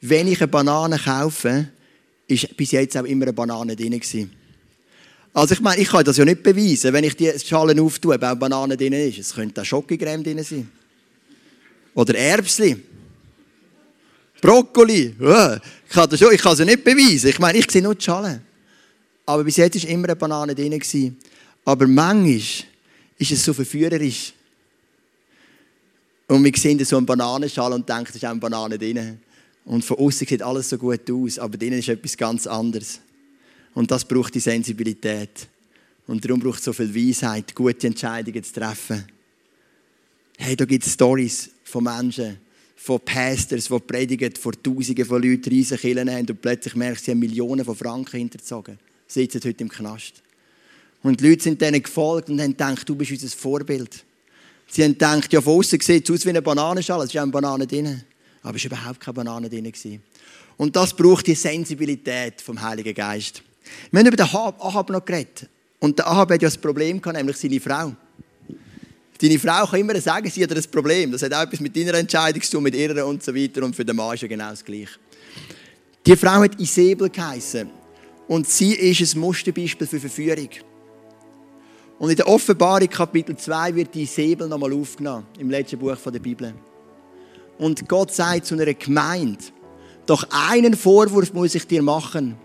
Wenn 0.00 0.28
ich 0.28 0.40
eine 0.40 0.48
Banane 0.48 0.98
kaufe, 0.98 1.68
ist 2.26 2.56
bis 2.56 2.72
jetzt 2.72 2.96
auch 2.96 3.04
immer 3.04 3.24
eine 3.24 3.32
Banane 3.32 3.74
drin 3.74 3.92
gewesen. 3.92 4.30
Also 5.32 5.54
ich 5.54 5.60
meine, 5.60 5.80
ich 5.80 5.88
kann 5.88 6.04
das 6.04 6.16
ja 6.16 6.24
nicht 6.24 6.42
beweisen, 6.42 6.92
wenn 6.92 7.04
ich 7.04 7.16
die 7.16 7.32
Schalen 7.38 7.78
auftue, 7.80 8.14
ob 8.14 8.22
auch 8.22 8.34
Banane 8.34 8.76
drin 8.76 8.92
ist. 8.92 9.18
Es 9.18 9.34
könnte 9.34 9.60
auch 9.60 9.64
Schokocreme 9.64 10.22
drin 10.22 10.42
sein. 10.42 10.68
Oder 11.94 12.14
Erbsli. 12.14 12.76
Brokkoli. 14.40 15.14
Ich 15.18 15.94
kann 15.94 16.08
das 16.08 16.18
schon, 16.18 16.32
ich 16.32 16.40
kann 16.40 16.52
es 16.52 16.60
ja 16.60 16.64
nicht 16.64 16.84
beweisen. 16.84 17.30
Ich 17.30 17.38
meine, 17.38 17.58
ich 17.58 17.70
sehe 17.70 17.82
nur 17.82 17.94
die 17.94 18.04
Schalen. 18.04 18.47
Aber 19.28 19.44
bis 19.44 19.58
jetzt 19.58 19.82
war 19.82 19.90
immer 19.90 20.04
eine 20.06 20.16
Banane 20.16 20.54
drin. 20.54 20.80
Aber 21.66 21.86
manchmal 21.86 22.40
ist 23.18 23.30
es 23.30 23.44
so 23.44 23.52
verführerisch. 23.52 24.32
Und 26.28 26.42
wir 26.42 26.52
sehen 26.56 26.82
so 26.82 26.96
eine 26.96 27.04
Bananenschale 27.04 27.74
und 27.74 27.86
denken, 27.86 28.06
es 28.08 28.16
ist 28.16 28.24
auch 28.24 28.30
eine 28.30 28.40
Banane 28.40 28.78
drin. 28.78 29.18
Und 29.66 29.84
von 29.84 29.98
außen 29.98 30.26
sieht 30.26 30.40
alles 30.40 30.70
so 30.70 30.78
gut 30.78 31.10
aus, 31.10 31.38
aber 31.38 31.58
drinnen 31.58 31.80
ist 31.80 31.90
etwas 31.90 32.16
ganz 32.16 32.46
anderes. 32.46 33.00
Und 33.74 33.90
das 33.90 34.02
braucht 34.02 34.34
die 34.34 34.40
Sensibilität. 34.40 35.46
Und 36.06 36.24
darum 36.24 36.40
braucht 36.40 36.60
es 36.60 36.64
so 36.64 36.72
viel 36.72 36.94
Weisheit, 36.94 37.54
gute 37.54 37.86
Entscheidungen 37.86 38.42
zu 38.42 38.54
treffen. 38.54 39.04
Hey, 40.38 40.56
da 40.56 40.64
gibt 40.64 40.86
es 40.86 40.94
Stories 40.94 41.50
von 41.64 41.84
Menschen, 41.84 42.38
von 42.76 42.98
Pastors, 43.00 43.66
die 43.66 43.78
predigen 43.80 44.34
vor 44.36 44.54
Tausenden 44.54 45.04
von 45.04 45.20
Leuten 45.20 45.50
riesige 45.50 45.82
Kirchen 45.82 46.10
haben 46.10 46.26
und 46.30 46.40
plötzlich 46.40 46.74
merkst 46.74 47.04
sie 47.04 47.10
haben 47.10 47.18
Millionen 47.18 47.66
von 47.66 47.76
Franken 47.76 48.16
hinterzogen 48.16 48.78
sitzen 49.08 49.40
heute 49.44 49.64
im 49.64 49.68
Knast. 49.68 50.22
Und 51.02 51.20
die 51.20 51.28
Leute 51.28 51.42
sind 51.42 51.60
denen 51.60 51.82
gefolgt 51.82 52.28
und 52.28 52.40
haben 52.40 52.50
gedacht, 52.50 52.88
du 52.88 52.94
bist 52.94 53.10
unser 53.10 53.28
Vorbild. 53.28 54.04
Sie 54.70 54.84
haben 54.84 54.92
gedacht, 54.92 55.32
ja, 55.32 55.40
von 55.40 55.58
außen 55.58 55.80
sieht 55.80 56.08
es 56.08 56.14
aus 56.14 56.24
wie 56.24 56.30
eine 56.30 56.42
Bananenschale, 56.42 57.04
es 57.04 57.10
ist 57.10 57.16
auch 57.16 57.22
eine 57.22 57.32
Banane 57.32 57.66
drin. 57.66 58.02
Aber 58.42 58.56
es 58.56 58.64
war 58.64 58.78
überhaupt 58.78 59.00
keine 59.00 59.14
Banane 59.14 59.48
drin. 59.48 59.72
Und 60.56 60.76
das 60.76 60.94
braucht 60.94 61.26
die 61.26 61.34
Sensibilität 61.34 62.40
vom 62.40 62.60
Heiligen 62.60 62.94
Geist. 62.94 63.42
Wir 63.90 64.00
haben 64.00 64.06
über 64.06 64.16
den 64.16 64.26
Ahab 64.26 64.90
noch 64.90 65.04
geredet. 65.04 65.48
Und 65.80 65.98
der 65.98 66.06
Ahab 66.08 66.30
hat 66.32 66.42
ja 66.42 66.48
das 66.48 66.58
Problem 66.58 67.00
gehabt, 67.00 67.16
nämlich 67.16 67.36
seine 67.36 67.60
Frau. 67.60 67.94
Deine 69.20 69.38
Frau 69.38 69.66
kann 69.66 69.80
immer 69.80 70.00
sagen, 70.00 70.30
sie 70.30 70.42
hat 70.42 70.52
ein 70.52 70.62
Problem. 70.70 71.10
Das 71.12 71.22
hat 71.22 71.32
auch 71.32 71.42
etwas 71.42 71.60
mit 71.60 71.76
deiner 71.76 71.94
Entscheidung 71.94 72.42
zu 72.42 72.52
tun, 72.52 72.62
mit 72.62 72.74
ihrer 72.74 73.06
und 73.06 73.22
so 73.22 73.34
weiter. 73.34 73.62
Und 73.64 73.74
für 73.74 73.84
den 73.84 73.96
Mann 73.96 74.14
ist 74.14 74.22
ja 74.22 74.28
genau 74.28 74.50
das 74.50 74.64
Gleiche. 74.64 74.98
Die 76.06 76.16
Frau 76.16 76.40
hat 76.40 76.60
Isabel 76.60 77.10
geheißen. 77.10 77.77
Und 78.28 78.46
sie 78.46 78.74
ist 78.74 79.14
ein 79.14 79.20
Musterbeispiel 79.20 79.86
für 79.86 79.98
Verführung. 79.98 80.50
Und 81.98 82.10
in 82.10 82.16
der 82.16 82.28
Offenbarung 82.28 82.88
Kapitel 82.88 83.36
2 83.36 83.74
wird 83.74 83.94
die 83.94 84.06
Säbel 84.06 84.46
nochmal 84.46 84.72
aufgenommen, 84.72 85.26
im 85.38 85.50
letzten 85.50 85.78
Buch 85.78 85.96
der 85.96 86.20
Bibel. 86.20 86.54
Und 87.58 87.88
Gott 87.88 88.12
sagt 88.12 88.46
zu 88.46 88.54
einer 88.54 88.72
Gemeinde, 88.74 89.42
doch 90.06 90.24
einen 90.30 90.74
Vorwurf 90.74 91.32
muss 91.32 91.54
ich 91.54 91.66
dir 91.66 91.82
machen. 91.82 92.36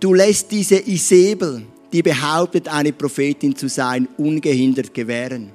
Du 0.00 0.12
lässt 0.12 0.50
diese 0.50 0.76
Isabel, 0.88 1.62
die 1.92 2.02
behauptet, 2.02 2.68
eine 2.68 2.92
Prophetin 2.92 3.54
zu 3.54 3.68
sein, 3.68 4.08
ungehindert 4.18 4.92
gewähren. 4.92 5.52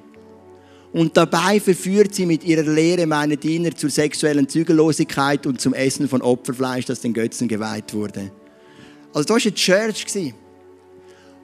Und 0.92 1.16
dabei 1.16 1.60
verführt 1.60 2.14
sie 2.14 2.26
mit 2.26 2.44
ihrer 2.44 2.70
Lehre 2.70 3.06
meine 3.06 3.36
Diener 3.36 3.74
zur 3.74 3.90
sexuellen 3.90 4.48
Zügellosigkeit 4.48 5.46
und 5.46 5.60
zum 5.60 5.74
Essen 5.74 6.08
von 6.08 6.22
Opferfleisch, 6.22 6.86
das 6.86 7.00
den 7.00 7.14
Götzen 7.14 7.48
geweiht 7.48 7.94
wurde. 7.94 8.30
Also 9.12 9.26
da 9.26 9.34
war 9.34 9.40
eine 9.42 9.54
Church. 9.54 10.06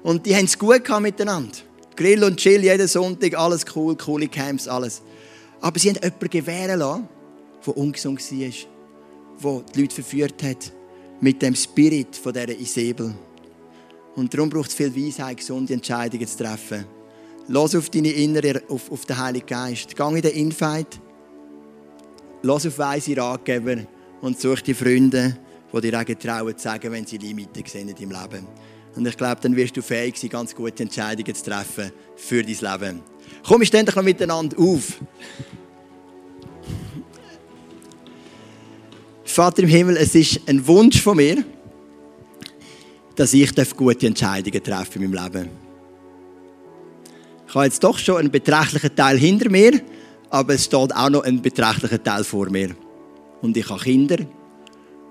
Und 0.03 0.27
die 0.27 0.35
haben 0.35 0.45
es 0.45 0.59
gut 0.59 0.85
gehabt 0.85 1.03
miteinander. 1.03 1.57
Grill 1.97 2.23
und 2.23 2.37
Chill 2.37 2.63
jeden 2.63 2.87
Sonntag, 2.87 3.37
alles 3.37 3.65
cool, 3.75 3.97
coole 3.97 4.29
Camps, 4.29 4.69
alles. 4.69 5.03
Aber 5.61 5.79
sie 5.79 5.91
haben 5.91 5.97
jemanden 5.97 6.31
gewähren 6.31 6.79
lassen, 6.79 7.09
der 7.67 7.77
ungesund 7.77 8.21
war, 8.21 8.39
der 9.43 9.65
die 9.75 9.81
Leute 9.81 9.95
verführt 9.95 10.43
hat 10.43 10.73
mit 11.21 11.43
dem 11.43 11.55
Spirit 11.55 12.15
von 12.15 12.33
dieser 12.33 12.57
Isabel. 12.57 13.13
Und 14.15 14.33
darum 14.33 14.49
braucht 14.49 14.69
es 14.69 14.75
viel 14.75 14.95
Weisheit, 14.95 15.39
gesunde 15.39 15.75
Entscheidungen 15.75 16.27
zu 16.27 16.39
treffen. 16.39 16.85
Lass 17.49 17.75
auf 17.75 17.91
deine 17.91 18.11
Innere, 18.11 18.63
auf, 18.69 18.91
auf 18.93 19.05
den 19.07 19.19
Heiligen 19.19 19.47
Geist. 19.47 19.97
Geh 19.97 20.03
in 20.03 20.23
den 20.23 20.33
Infight. 20.33 21.01
Lass 22.43 22.67
auf 22.67 22.79
weise 22.79 23.17
Ratgeber 23.17 23.79
und 24.21 24.41
such 24.41 24.61
die 24.61 24.75
Freunde, 24.75 25.37
die 25.73 25.91
dir 25.91 26.01
auch 26.01 26.05
getrauen 26.05 26.57
zu 26.57 26.63
sagen, 26.63 26.93
wenn 26.93 27.07
sie 27.07 27.19
Limiten 27.19 27.65
sehen 27.67 27.89
in 27.89 27.95
deinem 27.95 28.11
Leben. 28.11 28.47
Und 28.97 29.07
ich 29.07 29.17
glaube, 29.17 29.41
dann 29.41 29.55
wirst 29.55 29.77
du 29.77 29.83
fähig 29.83 30.17
sein, 30.17 30.31
ganz 30.31 30.55
gute 30.55 30.83
Entscheidungen 30.83 31.35
zu 31.35 31.45
treffen 31.45 31.93
für 32.17 32.43
dein 32.43 32.81
Leben. 32.81 33.03
Komm, 33.47 33.65
stehen 33.65 33.87
doch 33.87 33.97
noch 33.97 34.03
miteinander 34.03 34.59
auf. 34.59 34.99
Vater 39.25 39.63
im 39.63 39.69
Himmel, 39.69 39.97
es 39.99 40.15
ist 40.15 40.41
ein 40.49 40.67
Wunsch 40.67 41.01
von 41.01 41.17
mir, 41.17 41.45
dass 43.15 43.35
ich 43.35 43.53
gute 43.77 44.07
Entscheidungen 44.07 44.63
treffen 44.63 45.03
in 45.03 45.11
meinem 45.11 45.33
Leben. 45.33 45.51
Ich 47.47 47.55
habe 47.55 47.65
jetzt 47.65 47.83
doch 47.85 47.99
schon 47.99 48.17
einen 48.17 48.31
beträchtlichen 48.31 48.97
Teil 48.97 49.17
hinter 49.17 49.49
mir, 49.49 49.81
aber 50.31 50.55
es 50.55 50.65
steht 50.65 50.95
auch 50.95 51.09
noch 51.09 51.23
ein 51.23 51.41
beträchtlicher 51.41 52.03
Teil 52.03 52.25
vor 52.25 52.51
mir. 52.51 52.75
Und 53.41 53.57
ich 53.57 53.69
habe 53.69 53.81
Kinder, 53.81 54.19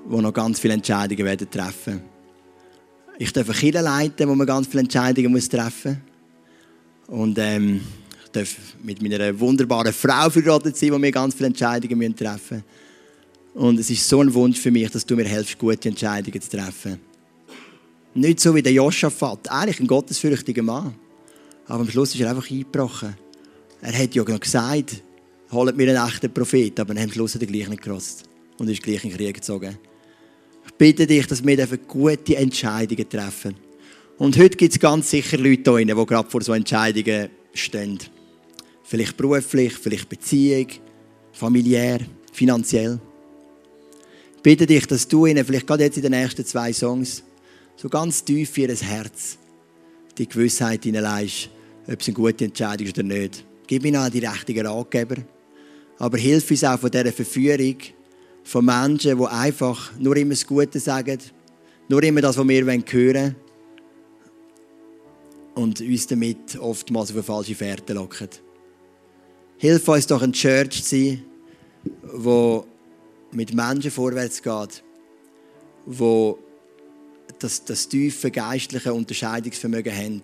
die 0.10 0.22
noch 0.22 0.34
ganz 0.34 0.60
viele 0.60 0.74
Entscheidungen 0.74 1.26
werden 1.26 1.50
treffen 1.50 2.02
Ich 3.18 3.34
darf 3.34 3.48
Kirche 3.48 3.82
leiten, 3.82 4.30
wo 4.30 4.36
man 4.36 4.48
ganz 4.48 4.68
viele 4.68 4.82
Entscheidungen 4.82 5.40
treffen 5.40 6.02
muss. 7.08 7.20
Und 7.20 7.38
ähm, 7.40 7.82
ich 8.24 8.32
darf 8.32 8.56
mit 8.84 9.02
meiner 9.02 9.38
wunderbaren 9.40 9.94
Frau 9.94 10.30
verraten 10.30 10.74
sein, 10.74 10.92
wo 10.92 11.02
wir 11.02 11.12
ganz 11.12 11.36
viele 11.36 11.48
Entscheidungen 11.48 12.16
treffen 12.16 12.58
müssen. 12.58 12.88
Und 13.58 13.80
es 13.80 13.90
ist 13.90 14.08
so 14.08 14.22
ein 14.22 14.34
Wunsch 14.34 14.60
für 14.60 14.70
mich, 14.70 14.92
dass 14.92 15.06
du 15.06 15.16
mir 15.16 15.26
helfst, 15.26 15.58
gute 15.58 15.90
Entscheidungen 15.90 16.40
zu 16.40 16.50
treffen. 16.50 17.00
Nicht 18.14 18.40
so 18.40 18.54
wie 18.54 18.62
der 18.62 18.72
Joschafat, 18.72 19.50
eigentlich 19.50 19.80
ein 19.80 19.88
gottesfürchtiger 19.88 20.62
Mann. 20.62 20.94
Aber 21.66 21.82
am 21.82 21.90
Schluss 21.90 22.14
ist 22.14 22.22
er 22.22 22.30
einfach 22.30 22.50
eingebrochen. 22.50 23.16
Er 23.82 23.98
hat 23.98 24.14
ja 24.14 24.24
noch 24.24 24.40
gesagt, 24.40 25.02
holt 25.52 25.76
mir 25.76 25.90
einen 25.90 26.08
echten 26.08 26.32
Prophet, 26.32 26.80
aber 26.80 26.96
am 26.96 27.12
Schluss 27.12 27.36
hat 27.36 27.42
er 27.42 27.48
gleich 27.48 27.68
nicht 27.68 27.82
gerostet 27.82 28.30
und 28.58 28.70
ist 28.70 28.84
gleich 28.84 29.04
in 29.04 29.10
den 29.10 29.18
Krieg 29.18 29.36
gezogen. 29.36 29.78
Bitte 30.78 31.08
dich, 31.08 31.26
dass 31.26 31.44
wir 31.44 31.78
gute 31.88 32.36
Entscheidungen 32.36 33.10
treffen. 33.10 33.56
Und 34.18 34.38
heute 34.38 34.58
gibt 34.58 34.74
es 34.74 34.80
ganz 34.80 35.10
sicher 35.10 35.38
Leute 35.38 35.78
hier, 35.78 35.86
die 35.86 36.06
gerade 36.06 36.30
vor 36.30 36.42
so 36.42 36.54
Entscheidungen 36.54 37.30
stehen. 37.54 38.00
Vielleicht 38.84 39.18
beruflich, 39.18 39.74
vielleicht 39.74 40.08
Beziehung, 40.08 40.68
familiär, 41.34 42.00
finanziell. 42.32 43.00
Bitte 44.44 44.66
dich, 44.66 44.86
dass 44.86 45.08
du 45.08 45.26
ihnen, 45.26 45.44
vielleicht 45.44 45.68
gerade 45.68 45.84
jetzt 45.84 45.98
in 45.98 46.04
den 46.04 46.12
nächsten 46.12 46.46
zwei 46.46 46.72
Songs, 46.72 47.24
so 47.76 47.90
ganz 47.90 48.24
tief 48.24 48.58
in 48.58 48.70
ihr 48.70 48.76
Herz 48.76 49.38
die 50.18 50.28
Gewissheit 50.28 50.84
hineinlegst, 50.84 51.50
ob 51.88 52.02
es 52.02 52.08
eine 52.08 52.16
gute 52.16 52.46
Entscheidung 52.46 52.88
ist 52.88 52.98
oder 52.98 53.08
nicht. 53.08 53.46
Gib 53.68 53.86
ihnen 53.86 53.98
auch 53.98 54.10
die 54.10 54.26
richtigen 54.26 54.66
Ratgeber. 54.66 55.18
Aber 56.00 56.18
hilf 56.18 56.50
uns 56.50 56.64
auch 56.64 56.80
von 56.80 56.92
dieser 56.92 57.12
Verführung 57.12 57.78
von 58.48 58.64
Menschen, 58.64 59.20
die 59.20 59.26
einfach 59.26 59.92
nur 60.00 60.16
immer 60.16 60.30
das 60.30 60.48
Gute 60.48 60.80
sagen, 60.80 61.20
nur 61.90 62.02
immer 62.02 62.22
das, 62.22 62.38
was 62.38 62.48
wir 62.48 62.64
hören 62.64 62.84
wollen 62.94 63.36
und 65.56 65.82
uns 65.82 66.08
damit 66.08 66.58
oftmals 66.58 67.10
auf 67.10 67.16
eine 67.18 67.24
falsche 67.24 67.56
Fährte 67.56 67.94
locken. 67.94 68.30
Hilf 69.58 69.86
uns 69.90 70.08
doch, 70.08 70.22
ein 70.22 70.32
Church 70.32 70.82
zu 70.82 70.96
sein, 70.96 71.26
wo 72.04 72.66
mit 73.34 73.54
Menschen 73.54 73.92
vorwärts 73.92 74.42
geht, 74.42 74.82
wo 75.86 76.40
das, 77.40 77.66
das 77.66 77.90
tiefe 77.90 78.32
geistliche 78.32 78.94
Unterscheidungsvermögen 78.94 79.94
haben, 79.94 80.22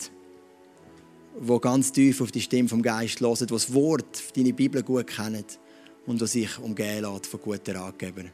wo 1.41 1.59
ganz 1.59 1.91
tief 1.91 2.21
auf 2.21 2.31
die 2.31 2.41
Stimme 2.41 2.69
vom 2.69 2.81
Geist 2.81 3.19
hören, 3.19 3.35
die 3.37 3.45
das 3.47 3.73
Wort, 3.73 4.23
deine 4.37 4.53
Bibel 4.53 4.81
gut 4.81 5.07
kennen 5.07 5.43
und 6.05 6.21
die 6.21 6.27
sich 6.27 6.59
umgehen 6.59 7.03
lässt 7.03 7.27
von 7.27 7.41
guten 7.41 7.75
Ratgebern. 7.75 8.31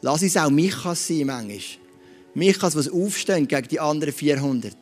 Lass 0.00 0.22
uns 0.22 0.36
auch 0.36 0.50
Michas 0.50 1.06
sein 1.06 1.26
manchmal. 1.26 1.58
Michas, 2.34 2.76
was 2.76 2.88
aufstehen 2.88 3.46
gegen 3.46 3.68
die 3.68 3.80
anderen 3.80 4.12
400 4.12 4.74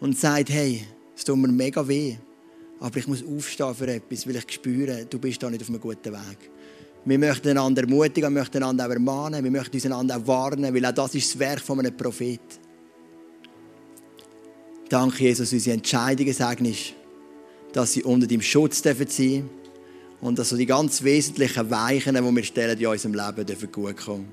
und 0.00 0.18
sagt, 0.18 0.50
hey, 0.50 0.84
es 1.16 1.24
tut 1.24 1.38
mir 1.38 1.48
mega 1.48 1.86
weh, 1.88 2.16
aber 2.80 2.98
ich 2.98 3.06
muss 3.06 3.24
aufstehen 3.24 3.74
für 3.74 3.88
etwas, 3.88 4.26
weil 4.26 4.36
ich 4.36 4.52
spüre, 4.52 5.06
du 5.06 5.18
bist 5.18 5.42
da 5.42 5.48
nicht 5.48 5.62
auf 5.62 5.68
einem 5.68 5.80
guten 5.80 6.12
Weg. 6.12 6.50
Wir 7.04 7.18
möchten 7.18 7.48
einander 7.48 7.82
ermutigen, 7.82 8.34
wir 8.34 8.40
möchten 8.40 8.58
einander 8.58 8.86
auch 8.86 8.90
ermahnen, 8.90 9.42
wir 9.42 9.50
möchten 9.50 9.76
uns 9.76 9.86
einander 9.86 10.16
auch 10.16 10.26
warnen, 10.26 10.74
weil 10.74 10.84
auch 10.84 10.92
das 10.92 11.14
ist 11.14 11.32
das 11.32 11.38
Werk 11.38 11.60
von 11.60 11.78
einem 11.78 11.96
Prophet. 11.96 12.40
Danke, 14.88 15.24
Jesus, 15.24 15.52
unsere 15.52 15.76
Entscheidungen 15.76 16.32
segnest, 16.32 16.94
dass 17.72 17.92
sie 17.92 18.02
unter 18.02 18.26
deinem 18.26 18.42
Schutz 18.42 18.82
sein 18.82 18.96
dürfen 18.96 19.48
und 20.20 20.38
dass 20.38 20.48
so 20.48 20.56
die 20.56 20.66
ganz 20.66 21.02
wesentlichen 21.02 21.70
Weichen, 21.70 22.14
die 22.14 22.36
wir 22.36 22.44
stellen 22.44 22.78
in 22.78 22.86
unserem 22.86 23.14
Leben, 23.14 23.46
dürfen 23.46 23.72
gut 23.72 23.96
kommen. 23.96 24.28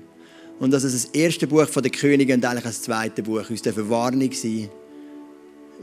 Und 0.60 0.70
dass 0.70 0.84
es 0.84 0.92
das 0.92 1.04
erste 1.12 1.46
Buch 1.46 1.66
der 1.66 1.90
Könige 1.90 2.34
und 2.34 2.44
eigentlich 2.44 2.64
das 2.64 2.82
zweite 2.82 3.22
Buch 3.22 3.48
uns 3.50 3.62
Warnung 3.64 4.32
sein 4.32 4.70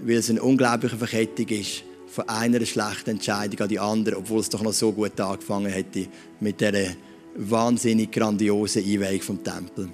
weil 0.03 0.15
es 0.15 0.29
eine 0.29 0.41
unglaubliche 0.41 0.97
Verkettung 0.97 1.47
ist 1.49 1.83
von 2.07 2.27
einer 2.27 2.65
schlechten 2.65 3.11
Entscheidung 3.11 3.59
an 3.59 3.69
die 3.69 3.79
andere, 3.79 4.17
obwohl 4.17 4.39
es 4.39 4.49
doch 4.49 4.61
noch 4.61 4.73
so 4.73 4.91
gut 4.91 5.19
angefangen 5.19 5.71
hätte 5.71 6.07
mit 6.39 6.59
dieser 6.59 6.91
wahnsinnig 7.35 8.11
grandiosen 8.11 8.83
Einweihung 8.83 9.21
vom 9.21 9.43
Tempel. 9.43 9.89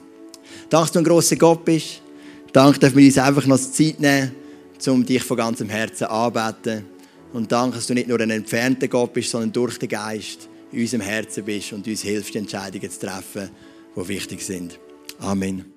Danke, 0.69 0.85
dass 0.85 0.91
du 0.91 0.99
ein 0.99 1.05
grosser 1.05 1.35
Gott 1.35 1.63
bist. 1.63 2.01
Danke, 2.51 2.79
dass 2.79 2.95
wir 2.95 3.05
uns 3.05 3.17
einfach 3.17 3.45
noch 3.45 3.59
Zeit 3.59 3.99
nehmen, 3.99 4.31
um 4.87 5.05
dich 5.05 5.23
von 5.23 5.37
ganzem 5.37 5.69
Herzen 5.69 6.05
anzubeten. 6.05 6.85
Und 7.33 7.51
danke, 7.51 7.75
dass 7.75 7.87
du 7.87 7.93
nicht 7.93 8.07
nur 8.07 8.19
ein 8.19 8.29
entfernter 8.29 8.87
Gott 8.87 9.13
bist, 9.13 9.31
sondern 9.31 9.51
durch 9.51 9.77
den 9.77 9.89
Geist 9.89 10.49
in 10.71 10.81
unserem 10.81 11.01
Herzen 11.01 11.43
bist 11.43 11.73
und 11.73 11.87
uns 11.87 12.01
hilfst, 12.01 12.35
Entscheidungen 12.35 12.89
zu 12.89 12.99
treffen, 12.99 13.49
die 13.95 14.07
wichtig 14.07 14.41
sind. 14.41 14.79
Amen. 15.19 15.76